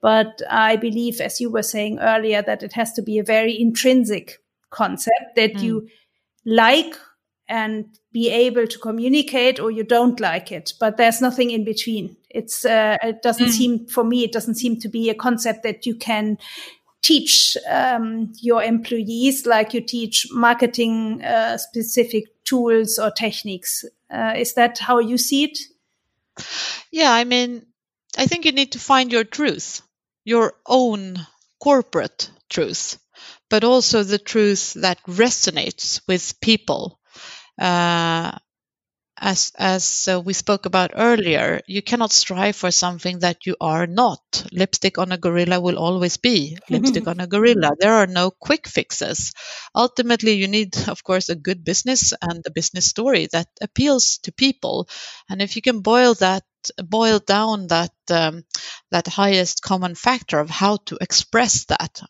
But 0.00 0.42
I 0.50 0.76
believe, 0.76 1.20
as 1.20 1.40
you 1.40 1.50
were 1.50 1.62
saying 1.62 1.98
earlier, 2.00 2.42
that 2.42 2.62
it 2.62 2.72
has 2.72 2.92
to 2.94 3.02
be 3.02 3.18
a 3.18 3.24
very 3.24 3.58
intrinsic 3.58 4.38
concept 4.70 5.36
that 5.36 5.54
mm. 5.54 5.62
you 5.62 5.88
like 6.44 6.94
and 7.48 7.98
be 8.12 8.30
able 8.30 8.66
to 8.66 8.78
communicate 8.78 9.60
or 9.60 9.70
you 9.70 9.84
don't 9.84 10.20
like 10.20 10.50
it 10.50 10.72
but 10.80 10.96
there's 10.96 11.20
nothing 11.20 11.50
in 11.50 11.64
between 11.64 12.16
it's 12.30 12.64
uh, 12.64 12.96
it 13.02 13.22
doesn't 13.22 13.48
mm. 13.48 13.52
seem 13.52 13.86
for 13.86 14.04
me 14.04 14.24
it 14.24 14.32
doesn't 14.32 14.54
seem 14.54 14.78
to 14.78 14.88
be 14.88 15.10
a 15.10 15.14
concept 15.14 15.62
that 15.62 15.84
you 15.86 15.94
can 15.94 16.38
teach 17.02 17.56
um, 17.68 18.32
your 18.40 18.62
employees 18.62 19.44
like 19.44 19.74
you 19.74 19.80
teach 19.80 20.26
marketing 20.32 21.22
uh, 21.22 21.58
specific 21.58 22.24
tools 22.44 22.98
or 22.98 23.10
techniques 23.10 23.84
uh, 24.10 24.32
is 24.36 24.54
that 24.54 24.78
how 24.78 24.98
you 24.98 25.18
see 25.18 25.44
it 25.44 25.58
yeah 26.90 27.12
i 27.12 27.24
mean 27.24 27.66
I 28.16 28.26
think 28.26 28.44
you 28.44 28.52
need 28.52 28.72
to 28.72 28.78
find 28.78 29.12
your 29.12 29.24
truth, 29.24 29.82
your 30.24 30.54
own 30.66 31.26
corporate 31.58 32.30
truth, 32.48 32.98
but 33.50 33.64
also 33.64 34.02
the 34.02 34.18
truth 34.18 34.74
that 34.74 35.02
resonates 35.04 36.00
with 36.06 36.40
people. 36.40 37.00
Uh, 37.60 38.32
as 39.16 39.52
as 39.56 40.08
uh, 40.12 40.20
we 40.20 40.32
spoke 40.32 40.66
about 40.66 40.92
earlier, 40.96 41.60
you 41.68 41.82
cannot 41.82 42.12
strive 42.12 42.56
for 42.56 42.70
something 42.72 43.20
that 43.20 43.46
you 43.46 43.56
are 43.60 43.86
not. 43.86 44.20
Lipstick 44.52 44.98
on 44.98 45.12
a 45.12 45.18
gorilla 45.18 45.60
will 45.60 45.78
always 45.78 46.16
be 46.16 46.58
lipstick 46.68 47.06
on 47.06 47.20
a 47.20 47.26
gorilla. 47.34 47.70
There 47.78 47.94
are 47.94 48.08
no 48.08 48.30
quick 48.32 48.66
fixes. 48.66 49.32
Ultimately, 49.74 50.32
you 50.32 50.48
need, 50.48 50.76
of 50.88 51.04
course, 51.04 51.28
a 51.28 51.36
good 51.36 51.64
business 51.64 52.12
and 52.20 52.44
a 52.44 52.50
business 52.50 52.86
story 52.86 53.28
that 53.32 53.48
appeals 53.62 54.18
to 54.24 54.32
people. 54.32 54.88
And 55.30 55.40
if 55.40 55.54
you 55.56 55.62
can 55.62 55.80
boil 55.80 56.14
that 56.14 56.42
boil 56.82 57.18
down 57.18 57.68
that 57.68 57.92
um, 58.10 58.42
that 58.90 59.06
highest 59.06 59.62
common 59.62 59.94
factor 59.94 60.40
of 60.40 60.50
how 60.50 60.78
to 60.86 60.98
express 61.00 61.64
that, 61.66 62.00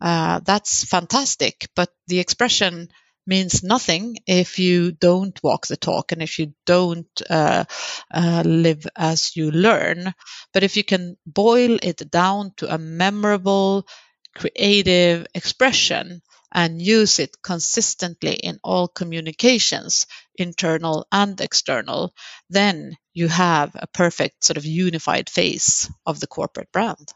uh, 0.00 0.40
that's 0.44 0.84
fantastic. 0.84 1.68
But 1.74 1.90
the 2.06 2.20
expression 2.20 2.88
means 3.26 3.62
nothing 3.62 4.16
if 4.26 4.58
you 4.58 4.92
don't 4.92 5.38
walk 5.42 5.66
the 5.66 5.76
talk 5.76 6.12
and 6.12 6.22
if 6.22 6.38
you 6.38 6.54
don't 6.66 7.22
uh, 7.30 7.64
uh, 8.12 8.42
live 8.44 8.86
as 8.96 9.36
you 9.36 9.50
learn. 9.50 10.12
But 10.52 10.62
if 10.64 10.76
you 10.76 10.84
can 10.84 11.16
boil 11.26 11.78
it 11.82 12.10
down 12.10 12.52
to 12.58 12.72
a 12.72 12.78
memorable, 12.78 13.86
creative 14.34 15.26
expression 15.34 16.22
and 16.52 16.82
use 16.82 17.18
it 17.18 17.36
consistently 17.42 18.34
in 18.34 18.58
all 18.62 18.88
communications, 18.88 20.06
internal 20.36 21.06
and 21.10 21.40
external, 21.40 22.14
then 22.50 22.96
you 23.14 23.28
have 23.28 23.70
a 23.74 23.86
perfect 23.86 24.44
sort 24.44 24.56
of 24.56 24.64
unified 24.66 25.30
face 25.30 25.90
of 26.06 26.20
the 26.20 26.26
corporate 26.26 26.70
brand. 26.72 27.08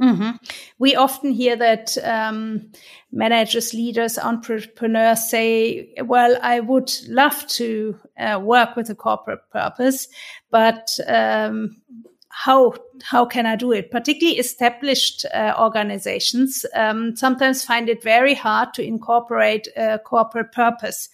Mm-hmm. 0.00 0.30
We 0.78 0.96
often 0.96 1.32
hear 1.32 1.56
that 1.56 1.98
um, 2.02 2.70
managers, 3.12 3.74
leaders, 3.74 4.18
entrepreneurs 4.18 5.28
say, 5.28 5.92
"Well, 6.02 6.38
I 6.42 6.60
would 6.60 6.90
love 7.06 7.46
to 7.48 7.98
uh, 8.18 8.40
work 8.42 8.76
with 8.76 8.88
a 8.88 8.94
corporate 8.94 9.42
purpose, 9.52 10.08
but 10.50 10.98
um, 11.06 11.82
how 12.30 12.74
how 13.02 13.26
can 13.26 13.44
I 13.44 13.56
do 13.56 13.72
it?" 13.72 13.90
Particularly 13.90 14.38
established 14.38 15.26
uh, 15.34 15.54
organizations 15.58 16.64
um, 16.74 17.14
sometimes 17.14 17.62
find 17.62 17.90
it 17.90 18.02
very 18.02 18.34
hard 18.34 18.72
to 18.74 18.82
incorporate 18.82 19.68
a 19.76 19.98
corporate 19.98 20.52
purpose. 20.52 21.10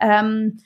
Um, 0.00 0.58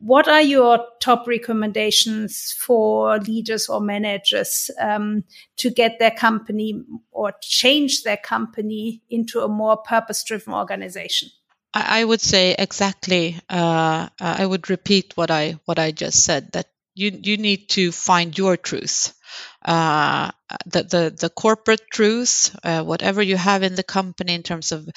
what 0.00 0.26
are 0.28 0.40
your 0.40 0.84
top 1.00 1.28
recommendations 1.28 2.56
for 2.58 3.18
leaders 3.18 3.68
or 3.68 3.80
managers 3.80 4.70
um, 4.80 5.24
to 5.58 5.70
get 5.70 5.98
their 5.98 6.10
company 6.10 6.82
or 7.10 7.32
change 7.42 8.02
their 8.02 8.16
company 8.16 9.02
into 9.10 9.40
a 9.40 9.48
more 9.48 9.76
purpose 9.76 10.24
driven 10.24 10.54
organization? 10.54 11.28
I 11.72 12.04
would 12.04 12.20
say 12.20 12.56
exactly. 12.58 13.38
Uh, 13.48 14.08
I 14.18 14.44
would 14.44 14.70
repeat 14.70 15.16
what 15.16 15.30
I 15.30 15.60
what 15.66 15.78
I 15.78 15.92
just 15.92 16.24
said. 16.24 16.50
That 16.52 16.66
you 16.96 17.16
you 17.22 17.36
need 17.36 17.68
to 17.70 17.92
find 17.92 18.36
your 18.36 18.56
truth 18.56 19.14
uh, 19.64 20.30
the, 20.66 20.82
the, 20.82 21.16
the 21.18 21.30
corporate 21.30 21.82
truths, 21.92 22.54
uh, 22.64 22.82
whatever 22.82 23.22
you 23.22 23.36
have 23.36 23.62
in 23.62 23.74
the 23.74 23.82
company 23.82 24.34
in 24.34 24.42
terms 24.42 24.72
of 24.72 24.88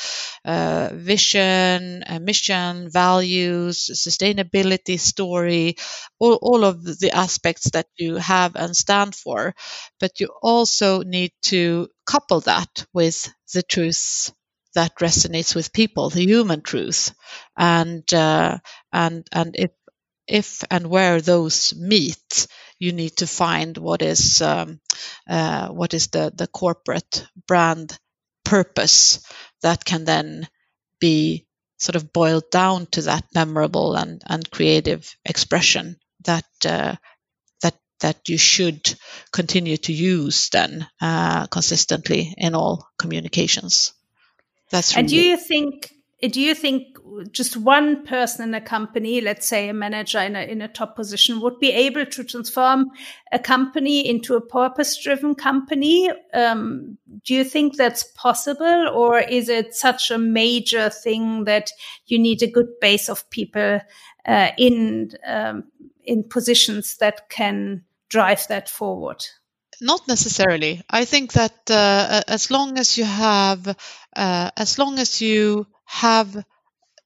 uh, 0.46 0.90
vision, 0.94 2.04
uh, 2.08 2.20
mission, 2.20 2.90
values, 2.90 3.90
sustainability 3.94 5.00
story, 5.00 5.76
all, 6.20 6.36
all 6.42 6.64
of 6.64 6.84
the 6.84 7.12
aspects 7.14 7.72
that 7.72 7.88
you 7.98 8.16
have 8.16 8.56
and 8.56 8.76
stand 8.76 9.16
for. 9.16 9.54
But 10.00 10.20
you 10.20 10.30
also 10.42 11.04
need 11.04 11.32
to 11.44 11.90
couple 12.06 12.42
that 12.42 12.86
with 12.94 13.30
the 13.54 13.64
truths 13.64 14.32
that 14.76 14.96
resonates 14.98 15.56
with 15.56 15.72
people, 15.74 16.10
the 16.10 16.26
human 16.26 16.62
truth, 16.62 17.14
and 17.58 18.12
uh, 18.14 18.58
and 18.92 19.28
and 19.32 19.56
if 19.58 19.72
if 20.28 20.64
and 20.72 20.88
where 20.88 21.22
those 21.22 21.74
meet, 21.76 22.48
you 22.84 22.92
need 22.92 23.16
to 23.18 23.28
find 23.28 23.78
what 23.78 24.02
is 24.02 24.42
um, 24.42 24.80
uh, 25.30 25.70
what 25.70 25.94
is 25.94 26.08
the 26.08 26.32
the 26.36 26.48
corporate 26.48 27.26
brand 27.48 27.98
purpose 28.44 29.26
that 29.62 29.86
can 29.86 30.04
then 30.04 30.48
be 31.00 31.46
sort 31.78 31.96
of 31.96 32.12
boiled 32.12 32.50
down 32.52 32.86
to 32.88 33.02
that 33.04 33.26
memorable 33.34 33.96
and, 33.96 34.22
and 34.26 34.52
creative 34.52 35.16
expression 35.26 35.96
that 36.26 36.46
uh, 36.66 36.96
that 37.62 37.76
that 38.00 38.28
you 38.28 38.38
should 38.38 38.96
continue 39.32 39.78
to 39.78 39.94
use 39.94 40.50
then 40.50 40.86
uh, 41.00 41.48
consistently 41.48 42.34
in 42.38 42.54
all 42.54 42.88
communications. 42.98 43.94
That's 44.72 44.94
really 44.96 45.00
and 45.00 45.10
do 45.10 45.16
you 45.16 45.38
think 45.38 45.93
do 46.32 46.40
you 46.40 46.56
think 46.56 46.98
just 47.32 47.58
one 47.58 48.06
person 48.06 48.48
in 48.48 48.54
a 48.56 48.62
company, 48.62 49.20
let's 49.20 49.48
say 49.48 49.68
a 49.68 49.74
manager 49.74 50.20
in 50.20 50.36
a, 50.36 50.42
in 50.42 50.62
a 50.62 50.68
top 50.68 50.96
position, 50.96 51.42
would 51.42 51.60
be 51.60 51.72
able 51.72 52.06
to 52.06 52.24
transform 52.24 52.92
a 53.32 53.40
company 53.40 54.08
into 54.08 54.36
a 54.36 54.42
purpose 54.42 54.98
driven 54.98 55.36
company? 55.36 56.10
Um, 56.34 56.98
do 57.26 57.34
you 57.34 57.44
think 57.44 57.76
that's 57.76 58.04
possible, 58.04 58.90
or 58.94 59.20
is 59.20 59.50
it 59.50 59.76
such 59.76 60.12
a 60.12 60.18
major 60.18 60.90
thing 60.90 61.44
that 61.44 61.72
you 62.08 62.18
need 62.20 62.42
a 62.42 62.48
good 62.48 62.80
base 62.80 63.10
of 63.10 63.30
people 63.30 63.82
uh, 64.26 64.50
in 64.58 65.12
um, 65.26 65.66
in 66.06 66.24
positions 66.24 66.98
that 66.98 67.30
can 67.30 67.84
drive 68.10 68.48
that 68.48 68.70
forward? 68.70 69.24
Not 69.82 70.08
necessarily. 70.08 70.82
I 70.90 71.04
think 71.04 71.34
that 71.34 71.70
uh, 71.70 72.22
as 72.28 72.50
long 72.50 72.78
as 72.78 72.98
you 72.98 73.04
have, 73.04 73.68
uh, 74.16 74.52
as 74.56 74.80
long 74.80 75.00
as 75.00 75.22
you 75.22 75.68
have 76.02 76.44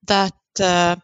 that 0.08 0.34
uh, 0.60 0.96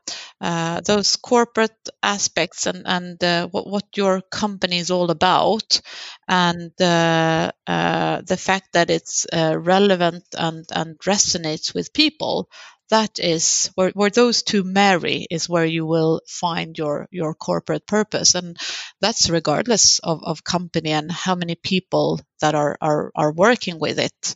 uh, 0.42 0.82
those 0.82 1.16
corporate 1.16 1.90
aspects 2.02 2.66
and, 2.66 2.84
and 2.86 3.24
uh, 3.24 3.48
what, 3.50 3.68
what, 3.68 3.86
your 3.96 4.22
company 4.22 4.80
is 4.80 4.92
all 4.92 5.12
about, 5.12 5.80
and 6.28 6.72
uh, 6.82 7.52
uh, 7.68 8.22
the 8.22 8.38
fact 8.38 8.74
that 8.74 8.90
it's 8.90 9.28
uh, 9.32 9.56
relevant 9.58 10.24
and, 10.38 10.66
and 10.74 10.98
resonates 11.00 11.74
with 11.74 11.94
people, 11.94 12.50
that 12.90 13.20
is 13.20 13.72
where, 13.76 13.92
where 13.92 14.10
those 14.10 14.44
two 14.44 14.64
marry 14.64 15.28
is 15.30 15.48
where 15.48 15.66
you 15.66 15.86
will 15.86 16.22
find 16.28 16.78
your 16.78 17.08
your 17.12 17.34
corporate 17.34 17.88
purpose. 17.88 18.36
And 18.36 18.58
that's 19.02 19.30
regardless 19.30 20.00
of, 20.00 20.24
of 20.24 20.44
company 20.44 20.92
and 20.92 21.12
how 21.12 21.36
many 21.36 21.56
people 21.56 22.20
that 22.42 22.56
are 22.56 22.78
are, 22.82 23.12
are 23.16 23.32
working 23.32 23.80
with 23.80 24.00
it. 24.00 24.36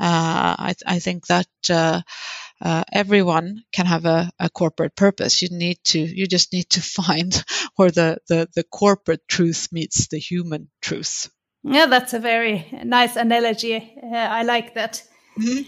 I, 0.00 0.74
I 0.86 0.98
think 1.00 1.26
that 1.26 1.48
uh, 2.60 2.84
everyone 2.92 3.62
can 3.72 3.86
have 3.86 4.04
a, 4.04 4.30
a, 4.38 4.50
corporate 4.50 4.96
purpose. 4.96 5.42
You 5.42 5.48
need 5.50 5.78
to, 5.84 6.00
you 6.00 6.26
just 6.26 6.52
need 6.52 6.70
to 6.70 6.82
find 7.02 7.44
where 7.76 7.90
the, 7.90 8.18
the, 8.28 8.48
the 8.54 8.64
corporate 8.64 9.26
truth 9.28 9.68
meets 9.70 10.08
the 10.08 10.18
human 10.18 10.68
truth. 10.80 11.30
Yeah, 11.62 11.86
that's 11.86 12.14
a 12.14 12.18
very 12.18 12.66
nice 12.84 13.16
analogy. 13.16 13.76
Uh, 14.02 14.16
I 14.16 14.42
like 14.42 14.74
that. 14.74 15.02
Mm-hmm. 15.38 15.62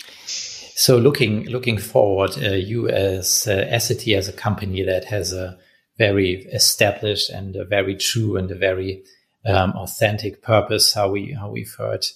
So 0.81 0.97
looking 0.97 1.45
looking 1.47 1.79
forward, 1.79 2.31
uh, 2.39 2.53
you 2.53 2.89
as 2.89 3.47
uh, 3.47 3.67
Essity 3.71 4.17
as 4.17 4.29
a 4.29 4.33
company 4.33 4.83
that 4.83 5.05
has 5.05 5.33
a 5.33 5.59
very 5.99 6.47
established 6.53 7.29
and 7.29 7.55
a 7.55 7.65
very 7.65 7.95
true 7.95 8.37
and 8.37 8.51
a 8.51 8.55
very 8.55 9.03
um, 9.45 9.73
authentic 9.73 10.43
purpose, 10.43 10.95
how 10.95 11.11
we 11.11 11.33
how 11.33 11.51
we've 11.51 11.75
heard 11.77 12.07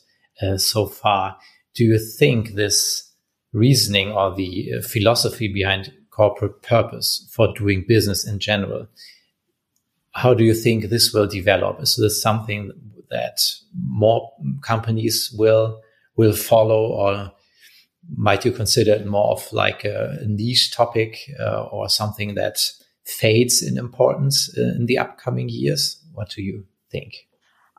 uh, 0.40 0.56
so 0.56 0.86
far. 0.86 1.36
Do 1.74 1.84
you 1.84 1.98
think 1.98 2.54
this 2.54 3.12
reasoning 3.54 4.10
or 4.10 4.34
the 4.34 4.74
uh, 4.74 4.82
philosophy 4.82 5.48
behind 5.48 5.92
corporate 6.10 6.60
purpose 6.60 7.26
for 7.32 7.54
doing 7.54 7.84
business 7.88 8.26
in 8.26 8.38
general. 8.38 8.86
How 10.12 10.34
do 10.34 10.44
you 10.44 10.54
think 10.54 10.84
this 10.84 11.12
will 11.12 11.26
develop? 11.26 11.80
Is 11.80 11.96
this 11.96 12.20
something 12.20 12.70
that 13.10 13.40
more 13.74 14.32
companies 14.60 15.34
will 15.36 15.80
will 16.16 16.32
follow, 16.32 16.86
or 16.86 17.32
might 18.16 18.44
you 18.44 18.52
consider 18.52 18.92
it 18.92 19.06
more 19.06 19.32
of 19.32 19.52
like 19.52 19.84
a 19.84 20.18
niche 20.26 20.72
topic 20.72 21.30
uh, 21.40 21.64
or 21.64 21.88
something 21.88 22.34
that 22.34 22.58
fades 23.04 23.62
in 23.62 23.76
importance 23.76 24.56
uh, 24.56 24.74
in 24.76 24.86
the 24.86 24.98
upcoming 24.98 25.48
years? 25.48 26.00
What 26.12 26.30
do 26.30 26.42
you 26.42 26.66
think? 26.90 27.26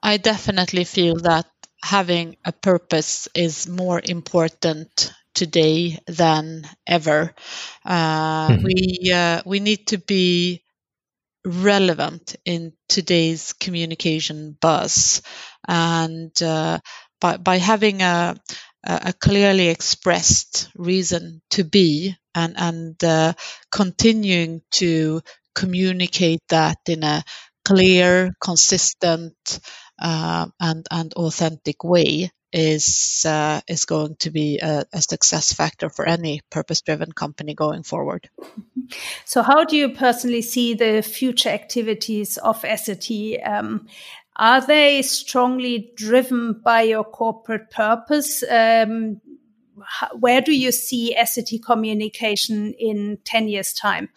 I 0.03 0.17
definitely 0.17 0.83
feel 0.83 1.15
that 1.21 1.47
having 1.81 2.35
a 2.43 2.51
purpose 2.51 3.29
is 3.33 3.67
more 3.67 4.01
important 4.03 5.13
today 5.35 5.99
than 6.07 6.67
ever. 6.87 7.35
Uh, 7.85 8.49
mm-hmm. 8.49 8.63
We 8.63 9.11
uh, 9.13 9.41
we 9.45 9.59
need 9.59 9.87
to 9.87 9.99
be 9.99 10.63
relevant 11.45 12.35
in 12.45 12.73
today's 12.89 13.53
communication 13.53 14.57
buzz, 14.59 15.21
and 15.67 16.31
uh, 16.41 16.79
by 17.21 17.37
by 17.37 17.57
having 17.57 18.01
a 18.01 18.35
a 18.83 19.13
clearly 19.13 19.69
expressed 19.69 20.69
reason 20.75 21.41
to 21.49 21.63
be 21.63 22.15
and 22.35 22.55
and 22.57 23.03
uh, 23.03 23.33
continuing 23.71 24.61
to 24.71 25.21
communicate 25.55 26.41
that 26.49 26.77
in 26.87 27.03
a 27.03 27.23
clear, 27.63 28.31
consistent, 28.39 29.35
uh, 29.99 30.47
and 30.59 30.85
and 30.91 31.13
authentic 31.15 31.83
way 31.83 32.31
is 32.55 33.25
uh, 33.27 33.59
is 33.67 33.83
going 33.83 34.15
to 34.15 34.31
be 34.31 34.59
a, 34.59 34.85
a 34.93 35.01
success 35.01 35.51
factor 35.51 35.89
for 35.89 36.07
any 36.07 36.41
purpose 36.49 36.81
driven 36.81 37.11
company 37.11 37.53
going 37.53 37.83
forward. 37.83 38.29
So, 39.25 39.43
how 39.43 39.65
do 39.65 39.75
you 39.75 39.89
personally 39.89 40.41
see 40.41 40.73
the 40.73 41.01
future 41.01 41.49
activities 41.49 42.37
of 42.37 42.61
Essity? 42.61 43.45
Um, 43.45 43.87
are 44.37 44.65
they 44.65 45.01
strongly 45.01 45.91
driven 45.95 46.61
by 46.63 46.83
your 46.83 47.03
corporate 47.03 47.71
purpose? 47.71 48.41
Um, 48.49 49.21
where 50.13 50.39
do 50.39 50.53
you 50.53 50.71
see 50.71 51.13
Essity 51.19 51.61
communication 51.61 52.73
in 52.79 53.17
10 53.25 53.49
years' 53.49 53.73
time? 53.73 54.09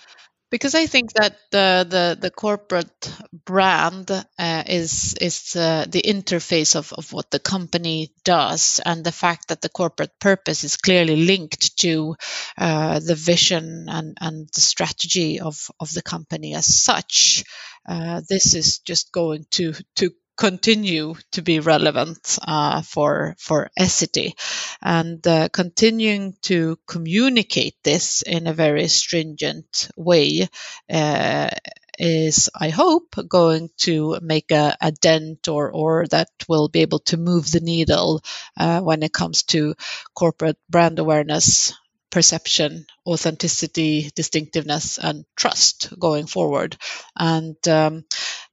Because 0.50 0.74
I 0.74 0.86
think 0.86 1.12
that 1.14 1.36
the 1.50 1.86
the, 1.88 2.18
the 2.20 2.30
corporate 2.30 3.12
brand 3.44 4.10
uh, 4.10 4.62
is 4.66 5.14
is 5.20 5.54
uh, 5.56 5.84
the 5.88 6.02
interface 6.02 6.76
of, 6.76 6.92
of 6.92 7.12
what 7.12 7.30
the 7.30 7.38
company 7.38 8.12
does, 8.24 8.80
and 8.84 9.04
the 9.04 9.12
fact 9.12 9.48
that 9.48 9.60
the 9.60 9.68
corporate 9.68 10.18
purpose 10.20 10.64
is 10.64 10.76
clearly 10.76 11.16
linked 11.16 11.78
to 11.78 12.16
uh, 12.56 13.00
the 13.00 13.14
vision 13.14 13.86
and, 13.88 14.16
and 14.20 14.48
the 14.54 14.60
strategy 14.60 15.40
of, 15.40 15.70
of 15.80 15.92
the 15.92 16.02
company 16.02 16.54
as 16.54 16.66
such. 16.66 17.44
Uh, 17.88 18.20
this 18.28 18.54
is 18.54 18.80
just 18.80 19.12
going 19.12 19.44
to 19.50 19.72
to 19.96 20.10
continue 20.38 21.16
to 21.32 21.42
be 21.42 21.60
relevant 21.60 22.38
uh, 22.42 22.80
for 22.82 23.34
for 23.38 23.70
Essity, 23.78 24.32
and 24.80 25.26
uh, 25.26 25.48
continuing 25.48 26.34
to 26.42 26.78
communicate 26.86 27.74
this 27.82 28.22
in 28.22 28.46
a 28.46 28.54
very 28.54 28.88
stringent 28.88 29.90
way 29.96 30.48
uh, 30.88 31.50
is, 31.98 32.48
I 32.54 32.68
hope, 32.70 33.16
going 33.28 33.70
to 33.78 34.18
make 34.22 34.52
a, 34.52 34.76
a, 34.80 34.92
dent 34.92 35.48
or 35.48 35.72
or 35.72 36.06
that 36.06 36.28
will 36.48 36.68
be 36.68 36.82
able 36.82 37.00
to 37.10 37.16
move 37.16 37.50
the 37.50 37.60
needle 37.60 38.22
uh, 38.56 38.80
when 38.80 39.02
it 39.02 39.12
comes 39.12 39.42
to 39.54 39.74
corporate 40.14 40.58
brand 40.70 41.00
awareness 41.00 41.74
perception, 42.10 42.86
authenticity, 43.06 44.10
distinctiveness, 44.14 44.98
and 44.98 45.24
trust 45.36 45.92
going 45.98 46.26
forward. 46.26 46.76
And 47.16 47.56
um, 47.68 48.04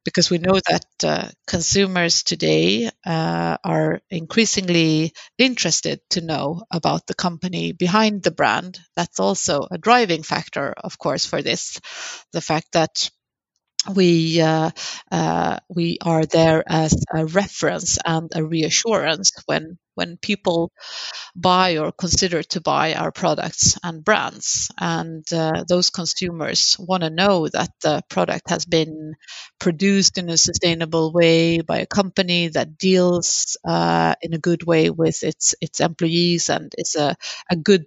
because 0.06 0.30
we 0.30 0.38
know 0.38 0.60
that 0.70 0.86
uh, 1.04 1.30
consumers 1.48 2.24
today 2.24 2.90
uh, 3.06 3.58
are 3.64 4.02
increasingly 4.10 5.14
interested 5.38 6.00
to 6.12 6.22
know 6.22 6.64
about 6.72 7.08
the 7.08 7.16
company 7.16 7.74
behind 7.74 8.24
the 8.24 8.32
brand. 8.32 8.80
That's 8.96 9.20
also 9.20 9.68
a 9.70 9.78
driving 9.78 10.24
factor, 10.24 10.74
of 10.78 10.98
course, 10.98 11.26
for 11.26 11.42
this. 11.42 11.82
The 12.32 12.42
fact 12.42 12.68
that 12.74 13.10
we 13.94 14.42
uh, 14.42 14.72
uh, 15.12 15.60
we 15.70 15.98
are 16.02 16.26
there 16.26 16.64
as 16.68 16.96
a 17.14 17.26
reference 17.26 17.98
and 18.04 18.32
a 18.36 18.44
reassurance 18.44 19.32
when 19.46 19.78
when 19.96 20.18
people 20.18 20.72
buy 21.36 21.78
or 21.78 21.92
consider 21.92 22.44
to 22.44 22.62
buy 22.62 22.94
our 22.94 23.12
products 23.12 23.78
and 23.84 24.04
brands 24.04 24.72
and 24.80 25.26
uh, 25.34 25.64
those 25.68 25.90
consumers 25.90 26.76
want 26.80 27.04
to 27.04 27.10
know 27.10 27.48
that 27.48 27.70
the 27.82 28.02
product 28.10 28.50
has 28.50 28.66
been 28.66 29.16
produced 29.60 30.18
in 30.18 30.30
a 30.30 30.38
sustainable 30.38 31.12
way 31.14 31.62
by 31.62 31.80
a 31.80 31.86
company 31.86 32.48
that 32.50 32.78
deals 32.78 33.58
uh, 33.68 34.16
in 34.22 34.34
a 34.34 34.40
good 34.40 34.64
way 34.64 34.90
with 34.90 35.24
its 35.24 35.56
its 35.62 35.80
employees 35.80 36.50
and 36.50 36.74
is 36.78 36.96
a, 36.96 37.16
a 37.50 37.56
good 37.56 37.86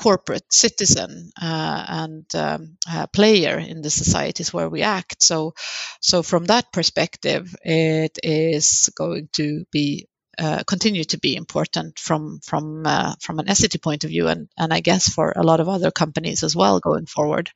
corporate 0.00 0.50
citizen 0.50 1.30
uh, 1.40 1.84
and 1.88 2.34
um, 2.34 2.76
uh, 2.90 3.06
player 3.08 3.58
in 3.58 3.82
the 3.82 3.90
societies 3.90 4.52
where 4.52 4.68
we 4.68 4.82
act. 4.82 5.22
So, 5.22 5.52
so 6.00 6.22
from 6.22 6.46
that 6.46 6.72
perspective, 6.72 7.54
it 7.62 8.18
is 8.22 8.88
going 8.96 9.28
to 9.34 9.64
be 9.70 10.06
uh, 10.40 10.64
continue 10.66 11.04
to 11.04 11.18
be 11.18 11.36
important 11.36 11.98
from 11.98 12.40
from 12.42 12.86
uh, 12.86 13.14
from 13.20 13.38
an 13.38 13.46
Essity 13.46 13.80
point 13.80 14.04
of 14.04 14.10
view, 14.10 14.28
and 14.28 14.48
and 14.56 14.72
I 14.72 14.80
guess 14.80 15.08
for 15.08 15.32
a 15.36 15.42
lot 15.42 15.60
of 15.60 15.68
other 15.68 15.90
companies 15.90 16.42
as 16.42 16.56
well 16.56 16.80
going 16.80 17.06
forward. 17.06 17.50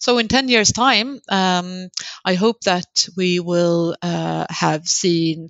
So 0.00 0.18
in 0.18 0.28
ten 0.28 0.48
years' 0.48 0.72
time, 0.72 1.20
um, 1.28 1.88
I 2.24 2.34
hope 2.34 2.60
that 2.62 3.08
we 3.16 3.40
will 3.40 3.96
uh, 4.02 4.46
have 4.50 4.86
seen 4.86 5.48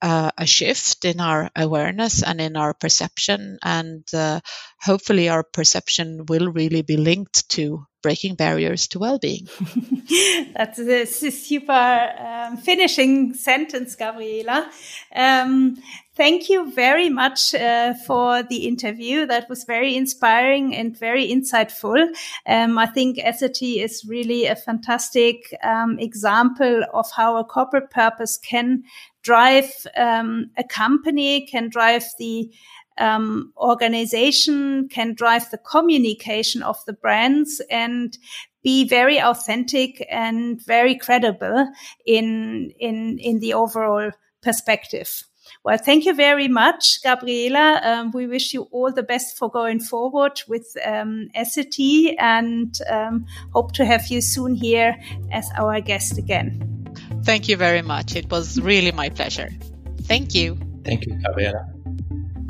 uh, 0.00 0.30
a 0.38 0.46
shift 0.46 1.04
in 1.04 1.20
our 1.20 1.50
awareness 1.56 2.22
and 2.22 2.40
in 2.40 2.56
our 2.56 2.74
perception. 2.74 3.58
And 3.62 4.04
uh, 4.14 4.40
hopefully, 4.80 5.28
our 5.28 5.42
perception 5.42 6.26
will 6.26 6.50
really 6.52 6.82
be 6.82 6.96
linked 6.96 7.48
to 7.50 7.86
breaking 8.02 8.36
barriers 8.36 8.86
to 8.88 8.98
well-being. 8.98 9.48
That's 10.54 10.78
a 10.78 11.04
super 11.04 11.72
um, 12.18 12.56
finishing 12.56 13.34
sentence, 13.34 13.96
Gabriela. 13.96 14.70
Um, 15.14 15.76
thank 16.16 16.48
you 16.48 16.70
very 16.72 17.08
much 17.08 17.54
uh, 17.54 17.94
for 18.06 18.44
the 18.44 18.68
interview. 18.68 19.26
That 19.26 19.48
was 19.48 19.64
very 19.64 19.96
inspiring 19.96 20.76
and 20.76 20.96
very 20.96 21.28
insightful. 21.28 22.08
Um, 22.46 22.78
I 22.78 22.86
think 22.86 23.18
Essity 23.18 23.82
is 23.82 24.04
really 24.06 24.46
a 24.46 24.54
fantastic 24.56 25.56
um, 25.64 25.98
example 25.98 26.84
of 26.94 27.10
how 27.10 27.36
a 27.36 27.44
corporate 27.44 27.90
purpose 27.90 28.38
can 28.38 28.84
drive 29.22 29.72
um, 29.96 30.50
a 30.56 30.64
company, 30.64 31.46
can 31.46 31.68
drive 31.68 32.04
the 32.18 32.50
um, 32.98 33.52
organization, 33.56 34.88
can 34.88 35.14
drive 35.14 35.50
the 35.50 35.58
communication 35.58 36.62
of 36.62 36.76
the 36.86 36.92
brands 36.92 37.60
and 37.70 38.16
be 38.62 38.88
very 38.88 39.20
authentic 39.20 40.06
and 40.10 40.60
very 40.64 40.96
credible 40.96 41.72
in 42.04 42.72
in 42.78 43.18
in 43.18 43.38
the 43.40 43.54
overall 43.54 44.10
perspective. 44.42 45.22
Well, 45.64 45.78
thank 45.78 46.04
you 46.04 46.14
very 46.14 46.48
much, 46.48 47.02
Gabriela. 47.02 47.80
Um, 47.82 48.10
we 48.12 48.26
wish 48.26 48.52
you 48.52 48.62
all 48.70 48.92
the 48.92 49.02
best 49.02 49.36
for 49.38 49.50
going 49.50 49.80
forward 49.80 50.42
with 50.46 50.66
um, 50.84 51.28
Essity 51.34 52.14
and 52.18 52.78
um, 52.90 53.26
hope 53.52 53.72
to 53.72 53.84
have 53.84 54.08
you 54.08 54.20
soon 54.20 54.54
here 54.54 54.96
as 55.32 55.48
our 55.56 55.80
guest 55.80 56.18
again. 56.18 56.86
Thank 57.22 57.48
you 57.48 57.56
very 57.56 57.82
much. 57.82 58.16
It 58.16 58.30
was 58.30 58.60
really 58.60 58.92
my 58.92 59.08
pleasure. 59.08 59.48
Thank 60.02 60.34
you. 60.34 60.58
Thank 60.84 61.06
you, 61.06 61.18
Gabriela. 61.24 61.77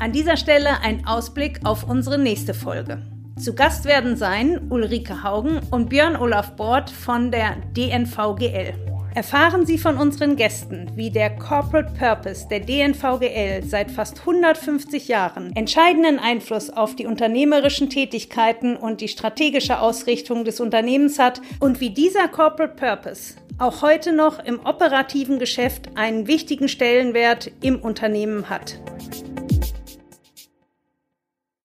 An 0.01 0.13
dieser 0.13 0.37
Stelle 0.37 0.79
ein 0.81 1.05
Ausblick 1.05 1.59
auf 1.65 1.83
unsere 1.83 2.17
nächste 2.17 2.53
Folge. 2.53 3.01
Zu 3.37 3.53
Gast 3.53 3.83
werden 3.83 4.15
sein 4.15 4.67
Ulrike 4.69 5.23
Haugen 5.23 5.59
und 5.71 5.89
Björn 5.89 6.15
Olaf 6.15 6.55
Bord 6.55 6.89
von 6.89 7.31
der 7.31 7.57
DNVGL. 7.75 8.73
Erfahren 9.13 9.65
Sie 9.65 9.77
von 9.77 9.97
unseren 9.97 10.37
Gästen, 10.37 10.89
wie 10.95 11.11
der 11.11 11.31
Corporate 11.31 11.91
Purpose 11.99 12.47
der 12.47 12.61
DNVGL 12.61 13.65
seit 13.65 13.91
fast 13.91 14.21
150 14.21 15.09
Jahren 15.09 15.53
entscheidenden 15.57 16.17
Einfluss 16.17 16.69
auf 16.69 16.95
die 16.95 17.05
unternehmerischen 17.05 17.89
Tätigkeiten 17.89 18.77
und 18.77 19.01
die 19.01 19.09
strategische 19.09 19.81
Ausrichtung 19.81 20.45
des 20.45 20.61
Unternehmens 20.61 21.19
hat 21.19 21.41
und 21.59 21.81
wie 21.81 21.89
dieser 21.89 22.29
Corporate 22.29 22.75
Purpose 22.75 23.33
auch 23.57 23.81
heute 23.81 24.13
noch 24.13 24.39
im 24.39 24.61
operativen 24.65 25.39
Geschäft 25.39 25.89
einen 25.95 26.27
wichtigen 26.27 26.69
Stellenwert 26.69 27.51
im 27.59 27.81
Unternehmen 27.81 28.49
hat. 28.49 28.79